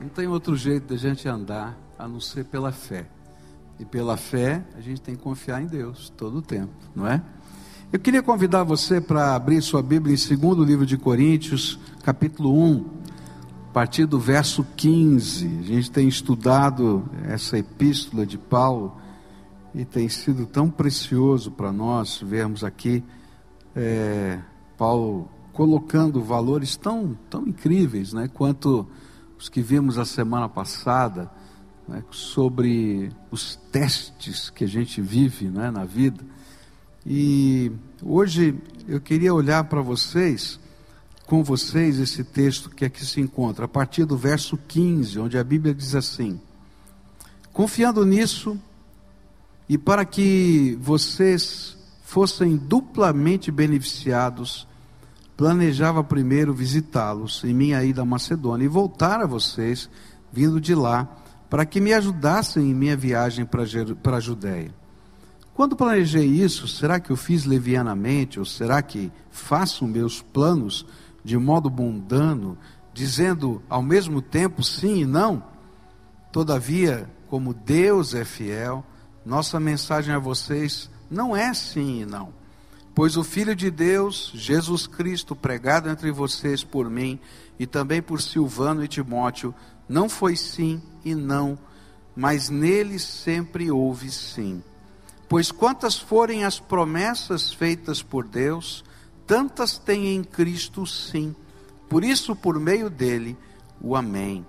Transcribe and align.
Não 0.00 0.08
tem 0.08 0.26
outro 0.26 0.54
jeito 0.56 0.88
da 0.92 0.96
gente 0.96 1.26
andar 1.26 1.76
a 1.98 2.06
não 2.06 2.20
ser 2.20 2.44
pela 2.44 2.70
fé. 2.70 3.06
E 3.78 3.84
pela 3.84 4.16
fé, 4.16 4.62
a 4.76 4.80
gente 4.80 5.00
tem 5.00 5.16
que 5.16 5.22
confiar 5.22 5.62
em 5.62 5.66
Deus 5.66 6.12
todo 6.16 6.38
o 6.38 6.42
tempo, 6.42 6.72
não 6.94 7.06
é? 7.06 7.22
Eu 7.92 7.98
queria 7.98 8.22
convidar 8.22 8.62
você 8.62 9.00
para 9.00 9.34
abrir 9.34 9.62
sua 9.62 9.82
Bíblia 9.82 10.14
em 10.14 10.18
segundo 10.18 10.64
livro 10.64 10.84
de 10.84 10.98
Coríntios, 10.98 11.78
capítulo 12.02 12.52
1, 12.52 12.84
a 13.70 13.72
partir 13.72 14.06
do 14.06 14.18
verso 14.18 14.66
15. 14.76 15.60
A 15.60 15.62
gente 15.62 15.90
tem 15.90 16.08
estudado 16.08 17.08
essa 17.24 17.58
epístola 17.58 18.26
de 18.26 18.36
Paulo 18.36 18.96
e 19.74 19.84
tem 19.84 20.08
sido 20.08 20.46
tão 20.46 20.70
precioso 20.70 21.50
para 21.50 21.72
nós 21.72 22.20
vermos 22.20 22.64
aqui 22.64 23.04
é, 23.74 24.40
Paulo 24.76 25.28
colocando 25.52 26.22
valores 26.22 26.76
tão, 26.76 27.16
tão 27.30 27.46
incríveis, 27.46 28.12
né, 28.12 28.28
quanto 28.32 28.86
os 29.38 29.48
que 29.48 29.60
vimos 29.60 29.98
a 29.98 30.04
semana 30.04 30.48
passada, 30.48 31.30
né, 31.86 32.02
sobre 32.10 33.10
os 33.30 33.56
testes 33.70 34.50
que 34.50 34.64
a 34.64 34.68
gente 34.68 35.00
vive 35.00 35.48
né, 35.48 35.70
na 35.70 35.84
vida. 35.84 36.24
E 37.04 37.70
hoje 38.02 38.58
eu 38.88 39.00
queria 39.00 39.32
olhar 39.32 39.64
para 39.64 39.80
vocês, 39.80 40.58
com 41.26 41.42
vocês, 41.42 41.98
esse 41.98 42.24
texto 42.24 42.70
que 42.70 42.84
aqui 42.84 43.04
se 43.04 43.20
encontra, 43.20 43.64
a 43.64 43.68
partir 43.68 44.04
do 44.04 44.16
verso 44.16 44.56
15, 44.56 45.18
onde 45.18 45.38
a 45.38 45.44
Bíblia 45.44 45.74
diz 45.74 45.94
assim: 45.94 46.40
Confiando 47.52 48.04
nisso, 48.04 48.58
e 49.68 49.76
para 49.76 50.04
que 50.04 50.78
vocês 50.80 51.76
fossem 52.04 52.56
duplamente 52.56 53.50
beneficiados, 53.50 54.66
planejava 55.36 56.02
primeiro 56.02 56.54
visitá-los 56.54 57.44
em 57.44 57.52
minha 57.52 57.84
ida 57.84 58.02
à 58.02 58.04
Macedônia 58.04 58.64
e 58.64 58.68
voltar 58.68 59.20
a 59.20 59.26
vocês, 59.26 59.90
vindo 60.32 60.60
de 60.60 60.74
lá, 60.74 61.06
para 61.50 61.66
que 61.66 61.80
me 61.80 61.92
ajudassem 61.92 62.70
em 62.70 62.74
minha 62.74 62.96
viagem 62.96 63.44
para 63.44 64.16
a 64.16 64.20
Judéia. 64.20 64.74
Quando 65.54 65.76
planejei 65.76 66.26
isso, 66.26 66.66
será 66.66 66.98
que 66.98 67.10
eu 67.10 67.16
fiz 67.16 67.44
levianamente, 67.44 68.38
ou 68.38 68.44
será 68.44 68.82
que 68.82 69.12
faço 69.30 69.86
meus 69.86 70.22
planos 70.22 70.86
de 71.22 71.36
modo 71.36 71.70
mundano, 71.70 72.56
dizendo 72.92 73.62
ao 73.68 73.82
mesmo 73.82 74.22
tempo 74.22 74.62
sim 74.62 75.02
e 75.02 75.06
não? 75.06 75.42
Todavia, 76.32 77.08
como 77.28 77.54
Deus 77.54 78.14
é 78.14 78.24
fiel, 78.24 78.84
nossa 79.24 79.60
mensagem 79.60 80.14
a 80.14 80.18
vocês 80.18 80.90
não 81.10 81.36
é 81.36 81.52
sim 81.54 82.02
e 82.02 82.06
não 82.06 82.35
Pois 82.96 83.14
o 83.14 83.22
Filho 83.22 83.54
de 83.54 83.70
Deus, 83.70 84.32
Jesus 84.34 84.86
Cristo, 84.86 85.36
pregado 85.36 85.90
entre 85.90 86.10
vocês 86.10 86.64
por 86.64 86.88
mim 86.88 87.20
e 87.58 87.66
também 87.66 88.00
por 88.00 88.22
Silvano 88.22 88.82
e 88.82 88.88
Timóteo, 88.88 89.54
não 89.86 90.08
foi 90.08 90.34
sim 90.34 90.80
e 91.04 91.14
não, 91.14 91.58
mas 92.16 92.48
nele 92.48 92.98
sempre 92.98 93.70
houve 93.70 94.10
sim. 94.10 94.62
Pois 95.28 95.52
quantas 95.52 95.98
forem 95.98 96.46
as 96.46 96.58
promessas 96.58 97.52
feitas 97.52 98.02
por 98.02 98.26
Deus, 98.26 98.82
tantas 99.26 99.76
tem 99.76 100.16
em 100.16 100.24
Cristo 100.24 100.86
sim. 100.86 101.36
Por 101.90 102.02
isso, 102.02 102.34
por 102.34 102.58
meio 102.58 102.88
dele, 102.88 103.36
o 103.78 103.94
Amém 103.94 104.42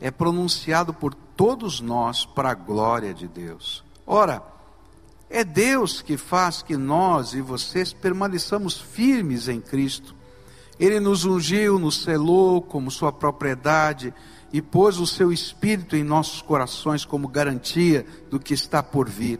é 0.00 0.10
pronunciado 0.10 0.94
por 0.94 1.12
todos 1.12 1.82
nós 1.82 2.24
para 2.24 2.52
a 2.52 2.54
glória 2.54 3.12
de 3.12 3.28
Deus. 3.28 3.84
Ora, 4.06 4.42
é 5.30 5.44
Deus 5.44 6.02
que 6.02 6.16
faz 6.16 6.60
que 6.60 6.76
nós 6.76 7.34
e 7.34 7.40
vocês 7.40 7.92
permaneçamos 7.92 8.78
firmes 8.78 9.46
em 9.46 9.60
Cristo. 9.60 10.12
Ele 10.78 10.98
nos 10.98 11.24
ungiu, 11.24 11.78
nos 11.78 12.02
selou 12.02 12.60
como 12.60 12.90
sua 12.90 13.12
propriedade 13.12 14.12
e 14.52 14.60
pôs 14.60 14.98
o 14.98 15.06
seu 15.06 15.32
espírito 15.32 15.94
em 15.94 16.02
nossos 16.02 16.42
corações 16.42 17.04
como 17.04 17.28
garantia 17.28 18.04
do 18.28 18.40
que 18.40 18.52
está 18.52 18.82
por 18.82 19.08
vir. 19.08 19.38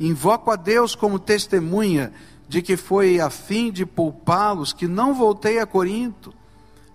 Invoco 0.00 0.50
a 0.50 0.56
Deus 0.56 0.94
como 0.94 1.18
testemunha 1.18 2.10
de 2.48 2.62
que 2.62 2.76
foi 2.76 3.20
a 3.20 3.28
fim 3.28 3.70
de 3.70 3.84
poupá-los 3.84 4.72
que 4.72 4.88
não 4.88 5.12
voltei 5.12 5.58
a 5.58 5.66
Corinto. 5.66 6.32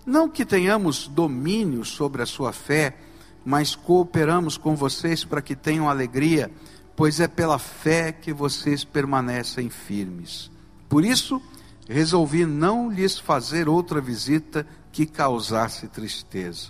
Não 0.04 0.28
que 0.28 0.44
tenhamos 0.44 1.06
domínio 1.06 1.84
sobre 1.84 2.22
a 2.22 2.26
sua 2.26 2.52
fé, 2.52 2.96
mas 3.44 3.76
cooperamos 3.76 4.56
com 4.56 4.74
vocês 4.74 5.22
para 5.22 5.40
que 5.40 5.54
tenham 5.54 5.88
alegria 5.88 6.50
pois 6.96 7.20
é 7.20 7.28
pela 7.28 7.58
fé 7.58 8.12
que 8.12 8.32
vocês 8.32 8.84
permanecem 8.84 9.68
firmes. 9.68 10.50
Por 10.88 11.04
isso, 11.04 11.42
resolvi 11.88 12.46
não 12.46 12.90
lhes 12.90 13.18
fazer 13.18 13.68
outra 13.68 14.00
visita 14.00 14.66
que 14.92 15.06
causasse 15.06 15.88
tristeza. 15.88 16.68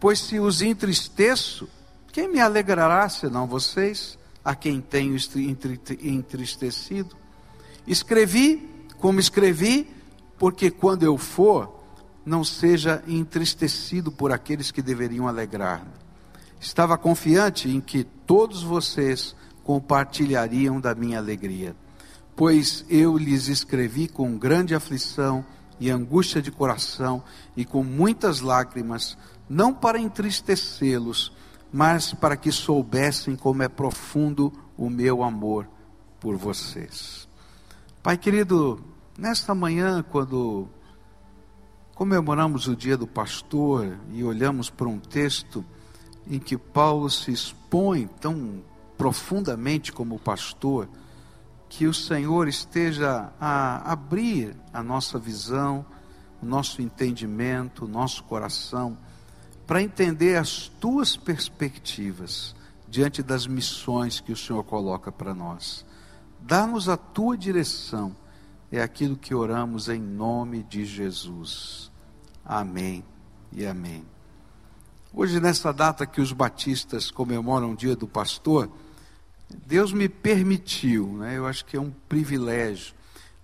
Pois 0.00 0.18
se 0.18 0.40
os 0.40 0.60
entristeço, 0.60 1.68
quem 2.12 2.28
me 2.28 2.40
alegrará 2.40 3.08
senão 3.08 3.46
vocês, 3.46 4.18
a 4.44 4.54
quem 4.54 4.80
tenho 4.80 5.16
entristecido? 6.02 7.16
Escrevi 7.86 8.68
como 8.98 9.20
escrevi, 9.20 9.88
porque 10.38 10.70
quando 10.70 11.04
eu 11.04 11.16
for, 11.16 11.84
não 12.24 12.42
seja 12.42 13.02
entristecido 13.06 14.10
por 14.10 14.32
aqueles 14.32 14.70
que 14.70 14.82
deveriam 14.82 15.28
alegrar-me. 15.28 15.92
Estava 16.60 16.96
confiante 16.96 17.68
em 17.68 17.80
que 17.80 18.04
todos 18.04 18.62
vocês 18.62 19.36
compartilhariam 19.64 20.80
da 20.80 20.94
minha 20.94 21.18
alegria. 21.18 21.74
Pois 22.36 22.84
eu 22.88 23.16
lhes 23.16 23.48
escrevi 23.48 24.06
com 24.06 24.36
grande 24.36 24.74
aflição 24.74 25.44
e 25.80 25.90
angústia 25.90 26.40
de 26.40 26.52
coração 26.52 27.22
e 27.56 27.64
com 27.64 27.82
muitas 27.82 28.40
lágrimas, 28.40 29.16
não 29.48 29.72
para 29.72 29.98
entristecê-los, 29.98 31.32
mas 31.72 32.12
para 32.12 32.36
que 32.36 32.52
soubessem 32.52 33.34
como 33.34 33.62
é 33.62 33.68
profundo 33.68 34.52
o 34.76 34.88
meu 34.88 35.22
amor 35.22 35.66
por 36.20 36.36
vocês. 36.36 37.28
Pai 38.02 38.16
querido, 38.16 38.84
nesta 39.18 39.54
manhã, 39.54 40.02
quando 40.02 40.68
comemoramos 41.94 42.66
o 42.68 42.76
dia 42.76 42.96
do 42.96 43.06
pastor 43.06 43.96
e 44.12 44.22
olhamos 44.22 44.68
para 44.68 44.88
um 44.88 44.98
texto 44.98 45.64
em 46.26 46.38
que 46.38 46.56
Paulo 46.56 47.08
se 47.08 47.30
expõe 47.32 48.08
tão 48.20 48.62
profundamente 49.04 49.92
como 49.92 50.18
pastor, 50.18 50.88
que 51.68 51.86
o 51.86 51.92
Senhor 51.92 52.48
esteja 52.48 53.30
a 53.38 53.92
abrir 53.92 54.56
a 54.72 54.82
nossa 54.82 55.18
visão, 55.18 55.84
o 56.40 56.46
nosso 56.46 56.80
entendimento, 56.80 57.84
o 57.84 57.88
nosso 57.88 58.24
coração, 58.24 58.96
para 59.66 59.82
entender 59.82 60.36
as 60.38 60.68
tuas 60.80 61.18
perspectivas 61.18 62.56
diante 62.88 63.22
das 63.22 63.46
missões 63.46 64.20
que 64.20 64.32
o 64.32 64.36
Senhor 64.36 64.64
coloca 64.64 65.12
para 65.12 65.34
nós. 65.34 65.84
Dá-nos 66.40 66.88
a 66.88 66.96
tua 66.96 67.36
direção, 67.36 68.16
é 68.72 68.80
aquilo 68.80 69.18
que 69.18 69.34
oramos 69.34 69.90
em 69.90 70.00
nome 70.00 70.62
de 70.62 70.86
Jesus. 70.86 71.90
Amém 72.42 73.04
e 73.52 73.66
amém. 73.66 74.02
Hoje, 75.12 75.38
nessa 75.40 75.74
data 75.74 76.06
que 76.06 76.22
os 76.22 76.32
batistas 76.32 77.10
comemoram 77.10 77.72
o 77.72 77.76
dia 77.76 77.94
do 77.94 78.08
pastor, 78.08 78.70
Deus 79.66 79.92
me 79.92 80.08
permitiu, 80.08 81.06
né, 81.18 81.36
eu 81.36 81.46
acho 81.46 81.64
que 81.64 81.76
é 81.76 81.80
um 81.80 81.90
privilégio, 82.08 82.94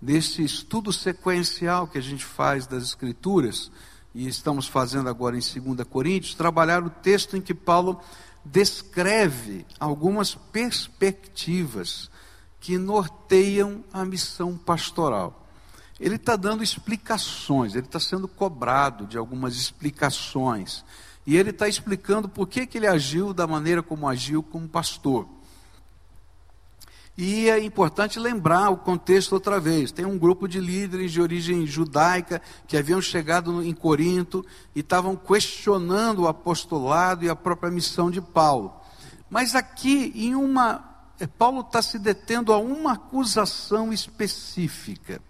nesse 0.00 0.42
estudo 0.42 0.92
sequencial 0.92 1.86
que 1.86 1.98
a 1.98 2.02
gente 2.02 2.24
faz 2.24 2.66
das 2.66 2.82
Escrituras, 2.82 3.70
e 4.14 4.26
estamos 4.26 4.66
fazendo 4.66 5.08
agora 5.08 5.36
em 5.36 5.40
2 5.40 5.86
Coríntios, 5.88 6.34
trabalhar 6.34 6.82
o 6.82 6.90
texto 6.90 7.36
em 7.36 7.40
que 7.40 7.54
Paulo 7.54 8.00
descreve 8.44 9.64
algumas 9.78 10.34
perspectivas 10.34 12.10
que 12.58 12.76
norteiam 12.76 13.84
a 13.92 14.04
missão 14.04 14.56
pastoral. 14.56 15.48
Ele 15.98 16.16
está 16.16 16.34
dando 16.34 16.62
explicações, 16.62 17.74
ele 17.74 17.86
está 17.86 18.00
sendo 18.00 18.26
cobrado 18.26 19.06
de 19.06 19.18
algumas 19.18 19.54
explicações. 19.56 20.84
E 21.26 21.36
ele 21.36 21.50
está 21.50 21.68
explicando 21.68 22.28
por 22.28 22.48
que, 22.48 22.66
que 22.66 22.78
ele 22.78 22.86
agiu 22.86 23.34
da 23.34 23.46
maneira 23.46 23.82
como 23.82 24.08
agiu 24.08 24.42
como 24.42 24.66
pastor. 24.66 25.28
E 27.22 27.50
é 27.50 27.62
importante 27.62 28.18
lembrar 28.18 28.70
o 28.70 28.78
contexto 28.78 29.34
outra 29.34 29.60
vez. 29.60 29.92
Tem 29.92 30.06
um 30.06 30.16
grupo 30.16 30.48
de 30.48 30.58
líderes 30.58 31.12
de 31.12 31.20
origem 31.20 31.66
judaica 31.66 32.40
que 32.66 32.78
haviam 32.78 32.98
chegado 32.98 33.62
em 33.62 33.74
Corinto 33.74 34.42
e 34.74 34.80
estavam 34.80 35.14
questionando 35.14 36.20
o 36.20 36.28
apostolado 36.28 37.22
e 37.22 37.28
a 37.28 37.36
própria 37.36 37.70
missão 37.70 38.10
de 38.10 38.22
Paulo. 38.22 38.74
Mas 39.28 39.54
aqui, 39.54 40.14
em 40.14 40.34
uma. 40.34 40.82
É, 41.20 41.26
Paulo 41.26 41.60
está 41.60 41.82
se 41.82 41.98
detendo 41.98 42.54
a 42.54 42.56
uma 42.56 42.94
acusação 42.94 43.92
específica. 43.92 45.20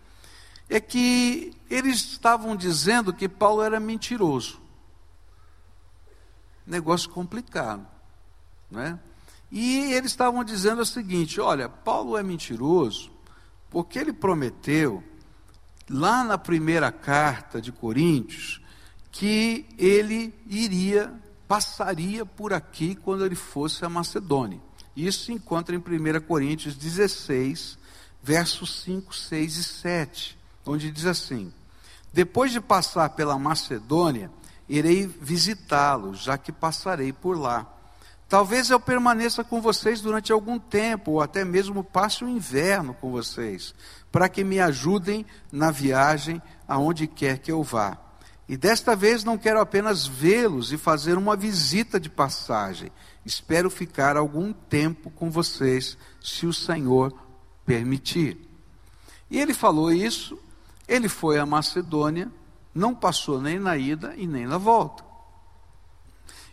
É 0.69 0.79
que 0.79 1.53
eles 1.69 1.97
estavam 1.97 2.55
dizendo 2.55 3.13
que 3.13 3.29
Paulo 3.29 3.63
era 3.63 3.81
mentiroso. 3.81 4.61
Negócio 6.65 7.11
complicado. 7.11 7.85
Não 8.71 8.81
é? 8.81 8.97
E 9.51 9.93
eles 9.93 10.13
estavam 10.13 10.45
dizendo 10.45 10.83
o 10.83 10.87
seguinte: 10.87 11.41
olha, 11.41 11.69
Paulo 11.69 12.17
é 12.17 12.23
mentiroso, 12.23 13.11
porque 13.69 13.99
ele 13.99 14.13
prometeu, 14.13 15.03
lá 15.89 16.23
na 16.23 16.39
primeira 16.39 16.93
carta 16.93 17.61
de 17.61 17.73
Coríntios, 17.73 18.61
que 19.11 19.67
ele 19.79 20.35
iria 20.47 21.13
passaria 21.51 22.25
por 22.25 22.53
aqui 22.53 22.95
quando 22.95 23.27
ele 23.27 23.35
fosse 23.35 23.85
a 23.85 23.89
Macedônia. 23.89 24.61
Isso 24.95 25.25
se 25.25 25.33
encontra 25.33 25.75
em 25.75 25.79
1 25.81 26.21
Coríntios 26.21 26.77
16, 26.77 27.77
versos 28.23 28.83
5, 28.83 29.13
6 29.13 29.57
e 29.57 29.65
7, 29.65 30.39
onde 30.65 30.93
diz 30.93 31.07
assim: 31.07 31.53
Depois 32.13 32.53
de 32.53 32.61
passar 32.61 33.11
pela 33.11 33.37
Macedônia, 33.37 34.31
irei 34.69 35.09
visitá-los, 35.09 36.23
já 36.23 36.39
que 36.39 36.53
passarei 36.53 37.13
por 37.13 37.37
lá. 37.37 37.67
Talvez 38.31 38.71
eu 38.71 38.79
permaneça 38.79 39.43
com 39.43 39.61
vocês 39.61 40.01
durante 40.01 40.31
algum 40.31 40.57
tempo, 40.57 41.11
ou 41.11 41.21
até 41.21 41.45
mesmo 41.45 41.83
passe 41.83 42.23
o 42.25 42.29
inverno 42.29 42.95
com 42.95 43.11
vocês, 43.11 43.75
para 44.13 44.29
que 44.29 44.45
me 44.45 44.61
ajudem 44.61 45.27
na 45.51 45.73
viagem 45.73 46.41
aonde 46.69 47.09
quer 47.09 47.41
que 47.41 47.51
eu 47.51 47.61
vá. 47.65 47.99
E 48.49 48.57
desta 48.57 48.95
vez 48.95 49.25
não 49.25 49.37
quero 49.37 49.59
apenas 49.59 50.07
vê-los 50.07 50.73
e 50.73 50.79
fazer 50.79 51.19
uma 51.19 51.35
visita 51.35 51.99
de 51.99 52.09
passagem. 52.09 52.93
Espero 53.27 53.69
ficar 53.69 54.17
algum 54.17 54.53
tempo 54.53 55.11
com 55.11 55.29
vocês, 55.29 55.99
se 56.23 56.47
o 56.47 56.53
Senhor 56.53 57.13
permitir. 57.67 58.49
E 59.29 59.41
ele 59.41 59.53
falou 59.53 59.93
isso, 59.93 60.39
ele 60.87 61.09
foi 61.09 61.37
à 61.37 61.45
Macedônia, 61.45 62.31
não 62.73 62.95
passou 62.95 63.41
nem 63.41 63.59
na 63.59 63.77
ida 63.77 64.15
e 64.17 64.25
nem 64.25 64.47
na 64.47 64.57
volta. 64.57 65.10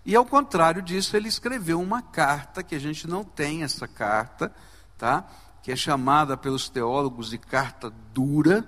E 0.08 0.16
ao 0.16 0.26
contrário 0.26 0.82
disso, 0.82 1.18
ele 1.18 1.28
escreveu 1.28 1.82
uma 1.82 2.02
carta, 2.02 2.64
que 2.64 2.74
a 2.74 2.80
gente 2.80 3.06
não 3.06 3.26
tem 3.26 3.64
essa 3.64 3.90
carta, 3.90 4.56
tá? 4.98 5.28
que 5.62 5.70
é 5.70 5.76
chamada 5.76 6.38
pelos 6.38 6.70
teólogos 6.70 7.30
de 7.30 7.38
carta 7.38 7.94
dura, 8.14 8.66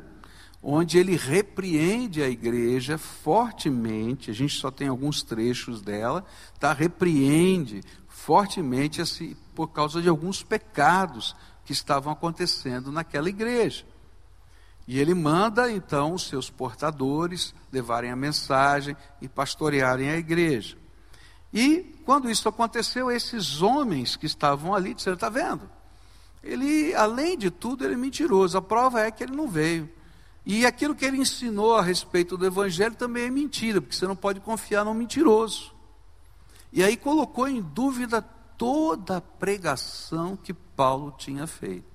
onde 0.62 0.97
ele 0.97 1.15
repreende 1.15 2.21
a 2.21 2.27
igreja 2.27 2.97
fortemente, 2.97 4.30
a 4.30 4.33
gente 4.33 4.53
só 4.59 4.69
tem 4.69 4.89
alguns 4.89 5.24
trechos 5.24 5.81
dela, 5.81 6.25
tá? 6.59 6.74
repreende 6.74 7.83
fortemente 8.09 9.01
assim, 9.01 9.33
por 9.56 9.69
causa 9.69 10.01
de 10.01 10.09
alguns 10.09 10.44
pecados 10.44 11.33
que 11.63 11.71
estavam 11.71 12.12
acontecendo 12.12 12.91
naquela 12.91 13.30
igreja. 13.30 13.86
E 14.86 15.00
ele 15.00 15.13
manda 15.13 15.71
então 15.71 16.15
os 16.15 16.27
seus 16.27 16.50
portadores 16.50 17.56
levarem 17.71 18.12
a 18.12 18.15
mensagem 18.18 18.94
e 19.21 19.30
pastorearem 19.30 20.09
a 20.09 20.18
igreja. 20.18 20.75
E 21.54 21.96
quando 22.06 22.30
isso 22.30 22.48
aconteceu, 22.48 23.12
esses 23.12 23.62
homens 23.62 24.16
que 24.16 24.25
estavam 24.25 24.74
ali 24.74 24.94
disseram: 24.94 25.16
está 25.16 25.30
vendo? 25.30 25.69
Ele, 26.44 26.94
além 26.96 27.38
de 27.38 27.50
tudo, 27.50 27.84
ele 27.84 27.96
é 27.96 27.98
mentiroso. 27.98 28.57
A 28.57 28.62
prova 28.62 29.01
é 29.01 29.12
que 29.12 29.24
ele 29.24 29.36
não 29.36 29.48
veio. 29.48 29.90
E 30.46 30.66
aquilo 30.66 30.96
que 30.96 31.06
ele 31.06 31.18
ensinou 31.18 31.75
a 31.75 31.81
respeito 31.81 32.38
do 32.38 32.46
evangelho 32.46 32.96
também 32.96 33.25
é 33.25 33.30
mentira, 33.30 33.81
porque 33.81 33.96
você 33.96 34.07
não 34.07 34.16
pode 34.16 34.40
confiar 34.40 34.86
no 34.86 34.94
mentiroso. 34.94 35.74
E 36.72 36.84
aí 36.84 36.96
colocou 36.96 37.48
em 37.48 37.62
dúvida 37.62 38.22
toda 38.57 39.18
a 39.18 39.22
pregação 39.22 40.36
que 40.36 40.54
Paulo 40.54 41.13
tinha 41.18 41.46
feito. 41.46 41.88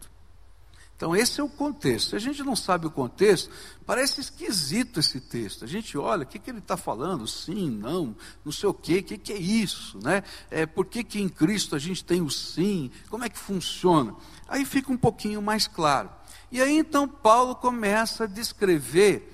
Então, 0.96 1.14
esse 1.14 1.40
é 1.40 1.44
o 1.44 1.48
contexto. 1.48 2.10
Se 2.10 2.16
a 2.16 2.20
gente 2.20 2.42
não 2.42 2.54
sabe 2.54 2.86
o 2.86 2.90
contexto, 2.90 3.50
parece 3.84 4.20
esquisito 4.20 5.00
esse 5.00 5.20
texto. 5.20 5.64
A 5.64 5.68
gente 5.68 5.98
olha, 5.98 6.22
o 6.22 6.26
que, 6.26 6.38
que 6.38 6.48
ele 6.48 6.60
está 6.60 6.76
falando? 6.76 7.26
Sim, 7.26 7.68
não, 7.70 8.14
não 8.44 8.52
sei 8.52 8.68
o 8.68 8.74
quê, 8.74 8.98
o 8.98 9.02
que, 9.02 9.18
que 9.18 9.32
é 9.32 9.38
isso? 9.38 9.98
Né? 10.02 10.22
É, 10.50 10.64
por 10.66 10.86
que, 10.86 11.02
que 11.02 11.20
em 11.20 11.28
Cristo 11.28 11.74
a 11.74 11.78
gente 11.78 12.04
tem 12.04 12.22
o 12.22 12.30
sim? 12.30 12.90
Como 13.10 13.24
é 13.24 13.28
que 13.28 13.38
funciona? 13.38 14.14
Aí 14.48 14.64
fica 14.64 14.92
um 14.92 14.96
pouquinho 14.96 15.42
mais 15.42 15.66
claro. 15.66 16.10
E 16.50 16.60
aí 16.60 16.78
então 16.78 17.08
Paulo 17.08 17.56
começa 17.56 18.24
a 18.24 18.28
descrever 18.28 19.32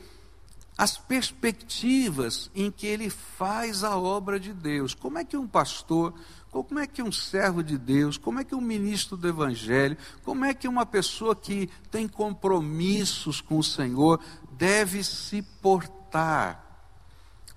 as 0.79 0.97
perspectivas 0.97 2.51
em 2.55 2.71
que 2.71 2.87
ele 2.87 3.11
faz 3.11 3.85
a 3.85 3.99
obra 3.99 4.41
de 4.41 4.55
Deus. 4.55 4.95
Como 4.95 5.19
é 5.19 5.25
que 5.27 5.37
um 5.37 5.47
pastor 5.47 6.15
como 6.51 6.81
é 6.81 6.87
que 6.87 7.03
um 7.03 7.13
servo 7.13 7.63
de 7.63 7.79
Deus, 7.79 8.19
como 8.19 8.41
é 8.41 8.45
que 8.45 8.55
um 8.55 8.61
ministro 8.61 9.17
do 9.17 9.29
Evangelho, 9.29 9.97
como 10.25 10.45
é 10.45 10.53
que 10.53 10.67
uma 10.67 10.85
pessoa 10.85 11.35
que 11.35 11.71
tem 11.91 12.09
compromissos 12.09 13.41
com 13.41 13.59
o 13.59 13.65
Senhor 13.65 14.21
deve 14.53 15.05
se 15.05 15.43
portar? 15.43 16.67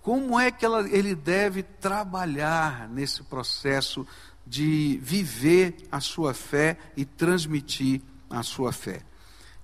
Como 0.02 0.40
é 0.40 0.52
que 0.52 0.64
ela, 0.64 0.88
ele 0.90 1.16
deve 1.16 1.64
trabalhar 1.64 2.88
nesse 2.90 3.24
processo 3.24 4.06
de 4.46 5.00
viver 5.02 5.88
a 5.92 6.00
sua 6.00 6.34
fé 6.34 6.78
e 6.96 7.04
transmitir 7.04 8.02
a 8.30 8.44
sua 8.44 8.72
fé? 8.72 9.02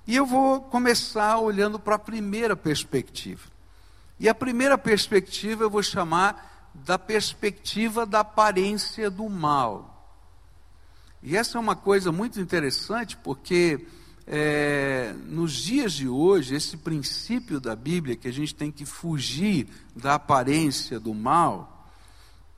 E 0.07 0.15
eu 0.15 0.25
vou 0.25 0.61
começar 0.61 1.37
olhando 1.37 1.77
para 1.77 1.95
a 1.95 1.99
primeira 1.99 2.55
perspectiva. 2.55 3.47
E 4.19 4.27
a 4.27 4.33
primeira 4.33 4.75
perspectiva 4.75 5.63
eu 5.63 5.69
vou 5.69 5.83
chamar 5.83 6.58
da 6.73 6.97
perspectiva 6.97 8.05
da 8.05 8.21
aparência 8.21 9.09
do 9.09 9.27
mal. 9.29 9.95
E 11.21 11.35
essa 11.35 11.57
é 11.57 11.61
uma 11.61 11.75
coisa 11.75 12.11
muito 12.11 12.39
interessante, 12.39 13.17
porque 13.17 13.85
é, 14.25 15.13
nos 15.25 15.53
dias 15.53 15.93
de 15.93 16.07
hoje, 16.07 16.55
esse 16.55 16.77
princípio 16.77 17.59
da 17.59 17.75
Bíblia, 17.75 18.15
que 18.15 18.27
a 18.27 18.33
gente 18.33 18.53
tem 18.53 18.71
que 18.71 18.85
fugir 18.85 19.67
da 19.95 20.15
aparência 20.15 20.99
do 20.99 21.13
mal, 21.13 21.91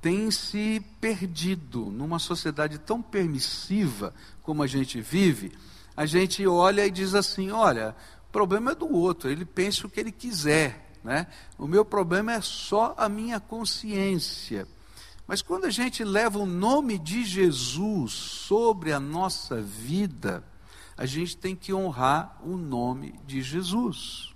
tem 0.01 0.29
se 0.31 0.83
perdido 0.99 1.85
numa 1.85 2.19
sociedade 2.19 2.77
tão 2.77 3.01
permissiva 3.01 4.13
como 4.41 4.61
a 4.61 4.67
gente 4.67 4.99
vive. 4.99 5.51
A 5.95 6.05
gente 6.05 6.45
olha 6.45 6.85
e 6.85 6.91
diz 6.91 7.15
assim: 7.15 7.51
olha, 7.51 7.95
o 8.27 8.31
problema 8.31 8.71
é 8.71 8.75
do 8.75 8.91
outro, 8.91 9.29
ele 9.29 9.45
pensa 9.45 9.87
o 9.87 9.89
que 9.89 9.99
ele 9.99 10.11
quiser. 10.11 10.90
Né? 11.03 11.27
O 11.57 11.67
meu 11.67 11.83
problema 11.83 12.33
é 12.33 12.41
só 12.41 12.93
a 12.97 13.09
minha 13.09 13.39
consciência. 13.39 14.67
Mas 15.27 15.41
quando 15.41 15.65
a 15.65 15.69
gente 15.69 16.03
leva 16.03 16.37
o 16.37 16.45
nome 16.45 16.99
de 16.99 17.23
Jesus 17.23 18.11
sobre 18.11 18.91
a 18.91 18.99
nossa 18.99 19.61
vida, 19.61 20.43
a 20.97 21.05
gente 21.05 21.37
tem 21.37 21.55
que 21.55 21.73
honrar 21.73 22.37
o 22.43 22.57
nome 22.57 23.19
de 23.25 23.41
Jesus. 23.41 24.33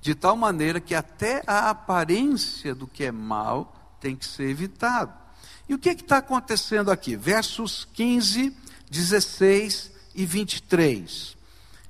De 0.00 0.14
tal 0.14 0.36
maneira 0.36 0.80
que 0.80 0.94
até 0.94 1.42
a 1.46 1.70
aparência 1.70 2.74
do 2.74 2.86
que 2.86 3.04
é 3.04 3.12
mal 3.12 3.96
tem 4.00 4.16
que 4.16 4.26
ser 4.26 4.48
evitado. 4.48 5.12
E 5.68 5.74
o 5.74 5.78
que 5.78 5.88
é 5.88 5.92
está 5.92 6.18
acontecendo 6.18 6.90
aqui? 6.90 7.14
Versos 7.14 7.86
15, 7.94 8.54
16 8.90 9.92
e 10.14 10.26
23. 10.26 11.36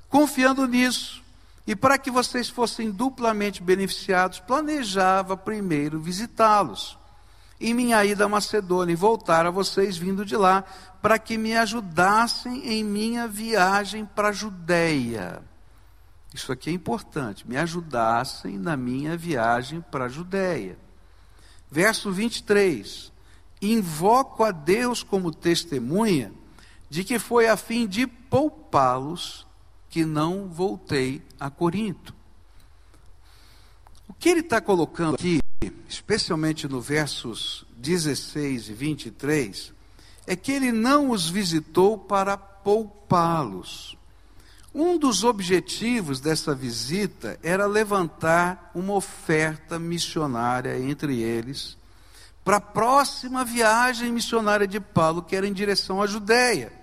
Confiando 0.08 0.68
nisso, 0.68 1.21
e 1.66 1.76
para 1.76 1.98
que 1.98 2.10
vocês 2.10 2.48
fossem 2.48 2.90
duplamente 2.90 3.62
beneficiados, 3.62 4.40
planejava 4.40 5.36
primeiro 5.36 6.00
visitá-los. 6.00 6.98
Em 7.60 7.72
minha 7.72 8.04
ida 8.04 8.24
à 8.24 8.28
Macedônia 8.28 8.92
e 8.92 8.96
voltar 8.96 9.46
a 9.46 9.50
vocês 9.50 9.96
vindo 9.96 10.24
de 10.24 10.36
lá, 10.36 10.64
para 11.00 11.18
que 11.18 11.38
me 11.38 11.56
ajudassem 11.56 12.66
em 12.66 12.82
minha 12.82 13.28
viagem 13.28 14.04
para 14.04 14.28
a 14.28 14.32
Judéia. 14.32 15.42
Isso 16.34 16.50
aqui 16.50 16.70
é 16.70 16.72
importante, 16.72 17.46
me 17.48 17.56
ajudassem 17.56 18.58
na 18.58 18.76
minha 18.76 19.16
viagem 19.16 19.80
para 19.80 20.06
a 20.06 20.08
Judéia. 20.08 20.78
Verso 21.70 22.10
23. 22.10 23.12
Invoco 23.60 24.42
a 24.42 24.50
Deus 24.50 25.02
como 25.02 25.32
testemunha 25.32 26.32
de 26.90 27.04
que 27.04 27.18
foi 27.18 27.48
a 27.48 27.56
fim 27.56 27.86
de 27.86 28.06
poupá-los 28.06 29.46
que 29.92 30.06
não 30.06 30.48
voltei 30.48 31.20
a 31.38 31.50
Corinto. 31.50 32.14
O 34.08 34.14
que 34.14 34.30
ele 34.30 34.40
está 34.40 34.58
colocando 34.58 35.16
aqui, 35.16 35.38
especialmente 35.86 36.66
no 36.66 36.80
versos 36.80 37.66
16 37.76 38.70
e 38.70 38.72
23, 38.72 39.72
é 40.26 40.34
que 40.34 40.50
ele 40.50 40.72
não 40.72 41.10
os 41.10 41.28
visitou 41.28 41.98
para 41.98 42.38
poupá-los. 42.38 43.94
Um 44.74 44.96
dos 44.96 45.24
objetivos 45.24 46.20
dessa 46.20 46.54
visita 46.54 47.38
era 47.42 47.66
levantar 47.66 48.70
uma 48.74 48.94
oferta 48.94 49.78
missionária 49.78 50.78
entre 50.78 51.20
eles 51.20 51.76
para 52.42 52.56
a 52.56 52.62
próxima 52.62 53.44
viagem 53.44 54.10
missionária 54.10 54.66
de 54.66 54.80
Paulo, 54.80 55.22
que 55.22 55.36
era 55.36 55.46
em 55.46 55.52
direção 55.52 56.00
à 56.00 56.06
Judéia 56.06 56.81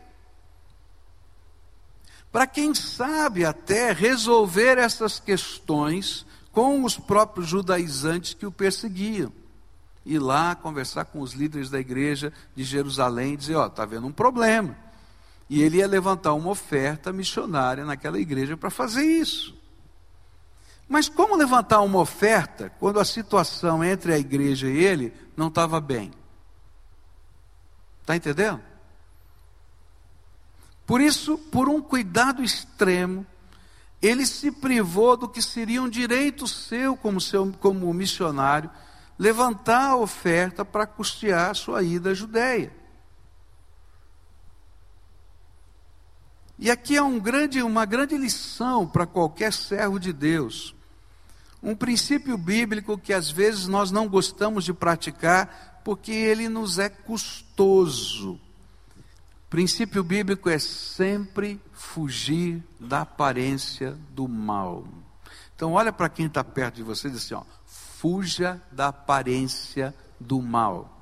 para 2.32 2.46
quem 2.46 2.76
sabe 2.76 3.44
até 3.44 3.92
resolver 3.92 4.78
essas 4.78 5.20
questões 5.20 6.26
com 6.52 6.84
os 6.84 6.98
próprios 6.98 7.48
judaizantes 7.48 8.34
que 8.34 8.46
o 8.46 8.52
perseguiam. 8.52 9.32
Ir 10.06 10.20
lá 10.20 10.56
conversar 10.56 11.06
com 11.06 11.22
os 11.22 11.34
líderes 11.34 11.70
da 11.70 11.80
igreja 11.80 12.32
de 12.56 12.64
Jerusalém 12.64 13.34
e 13.34 13.38
dizer: 13.38 13.56
Ó, 13.56 13.64
oh, 13.64 13.68
está 13.68 13.84
havendo 13.84 14.08
um 14.08 14.12
problema. 14.12 14.76
E 15.50 15.62
ele 15.62 15.78
ia 15.78 15.88
levantar 15.88 16.34
uma 16.34 16.50
oferta 16.50 17.12
missionária 17.12 17.84
naquela 17.84 18.20
igreja 18.20 18.56
para 18.56 18.70
fazer 18.70 19.04
isso. 19.04 19.58
Mas 20.88 21.10
como 21.10 21.36
levantar 21.36 21.82
uma 21.82 22.00
oferta 22.00 22.72
quando 22.80 23.00
a 23.00 23.06
situação 23.06 23.84
entre 23.84 24.14
a 24.14 24.18
igreja 24.18 24.68
e 24.68 24.84
ele 24.84 25.14
não 25.36 25.48
estava 25.48 25.80
bem? 25.80 26.12
Está 28.02 28.16
entendendo? 28.16 28.62
Por 30.90 31.02
isso, 31.02 31.38
por 31.38 31.70
um 31.70 31.84
cuidado 31.84 32.44
extremo, 32.44 33.24
ele 34.02 34.26
se 34.26 34.52
privou 34.52 35.16
do 35.16 35.30
que 35.30 35.40
seria 35.40 35.84
um 35.84 35.88
direito 35.88 36.48
seu 36.48 36.98
como, 36.98 37.22
seu, 37.22 37.54
como 37.60 37.94
missionário, 37.94 38.72
levantar 39.16 39.92
a 39.92 39.96
oferta 39.96 40.66
para 40.66 40.88
custear 40.88 41.52
a 41.52 41.54
sua 41.54 41.84
ida 41.84 42.10
à 42.10 42.14
Judéia. 42.16 42.76
E 46.58 46.72
aqui 46.72 46.98
é 46.98 47.04
um 47.04 47.20
grande, 47.20 47.62
uma 47.62 47.86
grande 47.86 48.18
lição 48.18 48.88
para 48.88 49.06
qualquer 49.06 49.54
servo 49.54 50.00
de 50.00 50.12
Deus. 50.12 50.74
Um 51.62 51.76
princípio 51.76 52.36
bíblico 52.36 52.98
que 52.98 53.14
às 53.14 53.30
vezes 53.30 53.68
nós 53.68 53.92
não 53.92 54.10
gostamos 54.10 54.66
de 54.66 54.74
praticar 54.74 55.82
porque 55.86 56.12
ele 56.12 56.50
nos 56.50 56.80
é 56.80 56.90
custoso. 56.90 58.42
Princípio 59.50 60.04
bíblico 60.04 60.48
é 60.48 60.60
sempre 60.60 61.60
fugir 61.72 62.64
da 62.80 63.02
aparência 63.02 63.98
do 64.12 64.28
mal. 64.28 64.88
Então 65.56 65.74
olha 65.74 65.92
para 65.92 66.08
quem 66.08 66.28
está 66.28 66.44
perto 66.44 66.76
de 66.76 66.84
você 66.84 67.08
e 67.08 67.12
diz 67.12 67.26
assim, 67.26 67.34
ó, 67.34 67.44
fuja 67.66 68.62
da 68.72 68.90
aparência 68.90 69.94
do 70.20 70.42
mal. 70.42 70.96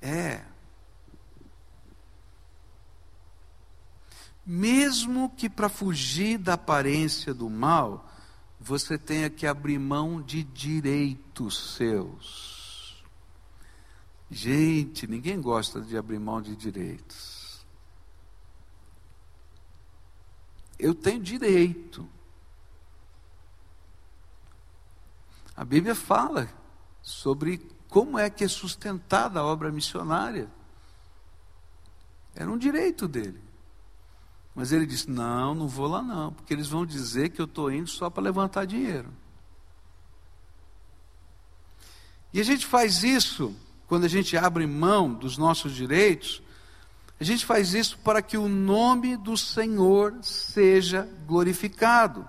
É. 0.00 0.42
Mesmo 4.46 5.30
que 5.30 5.50
para 5.50 5.68
fugir 5.68 6.38
da 6.38 6.54
aparência 6.54 7.34
do 7.34 7.50
mal, 7.50 8.08
você 8.60 8.96
tenha 8.96 9.28
que 9.28 9.46
abrir 9.46 9.78
mão 9.78 10.22
de 10.22 10.42
direitos 10.44 11.76
seus. 11.76 12.51
Gente, 14.32 15.06
ninguém 15.06 15.38
gosta 15.38 15.78
de 15.82 15.94
abrir 15.94 16.18
mão 16.18 16.40
de 16.40 16.56
direitos. 16.56 17.66
Eu 20.78 20.94
tenho 20.94 21.22
direito. 21.22 22.08
A 25.54 25.62
Bíblia 25.66 25.94
fala 25.94 26.48
sobre 27.02 27.58
como 27.90 28.18
é 28.18 28.30
que 28.30 28.42
é 28.42 28.48
sustentada 28.48 29.38
a 29.38 29.44
obra 29.44 29.70
missionária. 29.70 30.50
Era 32.34 32.50
um 32.50 32.56
direito 32.56 33.06
dele. 33.06 33.38
Mas 34.54 34.72
ele 34.72 34.86
disse: 34.86 35.10
Não, 35.10 35.54
não 35.54 35.68
vou 35.68 35.86
lá 35.86 36.00
não, 36.00 36.32
porque 36.32 36.54
eles 36.54 36.68
vão 36.68 36.86
dizer 36.86 37.28
que 37.28 37.40
eu 37.40 37.44
estou 37.44 37.70
indo 37.70 37.90
só 37.90 38.08
para 38.08 38.22
levantar 38.22 38.64
dinheiro. 38.64 39.12
E 42.32 42.40
a 42.40 42.42
gente 42.42 42.64
faz 42.64 43.02
isso, 43.02 43.54
quando 43.92 44.04
a 44.04 44.08
gente 44.08 44.38
abre 44.38 44.66
mão 44.66 45.12
dos 45.12 45.36
nossos 45.36 45.74
direitos, 45.74 46.40
a 47.20 47.24
gente 47.24 47.44
faz 47.44 47.74
isso 47.74 47.98
para 47.98 48.22
que 48.22 48.38
o 48.38 48.48
nome 48.48 49.18
do 49.18 49.36
Senhor 49.36 50.16
seja 50.22 51.06
glorificado. 51.26 52.26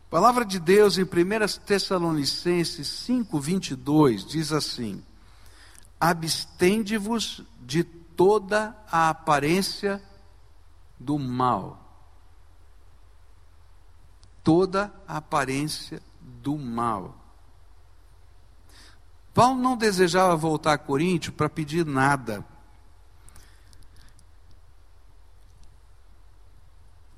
A 0.00 0.10
palavra 0.10 0.44
de 0.44 0.60
Deus 0.60 0.98
em 0.98 1.04
1 1.04 1.06
Tessalonicenses 1.64 2.86
5, 2.88 3.40
22 3.40 4.26
diz 4.26 4.52
assim: 4.52 5.02
Abstende-vos 5.98 7.42
de 7.62 7.82
toda 7.82 8.76
a 8.92 9.08
aparência 9.08 10.02
do 10.98 11.18
mal. 11.18 11.82
Toda 14.44 14.92
a 15.08 15.16
aparência 15.16 16.02
do 16.20 16.58
mal. 16.58 17.19
Paulo 19.32 19.60
não 19.60 19.76
desejava 19.76 20.36
voltar 20.36 20.72
a 20.72 20.78
Coríntio 20.78 21.32
para 21.32 21.48
pedir 21.48 21.86
nada. 21.86 22.44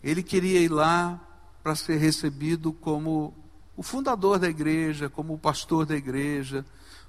Ele 0.03 0.23
queria 0.23 0.61
ir 0.61 0.69
lá 0.69 1.21
para 1.63 1.75
ser 1.75 1.97
recebido 1.97 2.73
como 2.73 3.35
o 3.77 3.83
fundador 3.83 4.39
da 4.39 4.49
igreja, 4.49 5.09
como 5.09 5.35
o 5.35 5.39
pastor 5.39 5.87
da 5.87 5.97
igreja, 5.97 6.67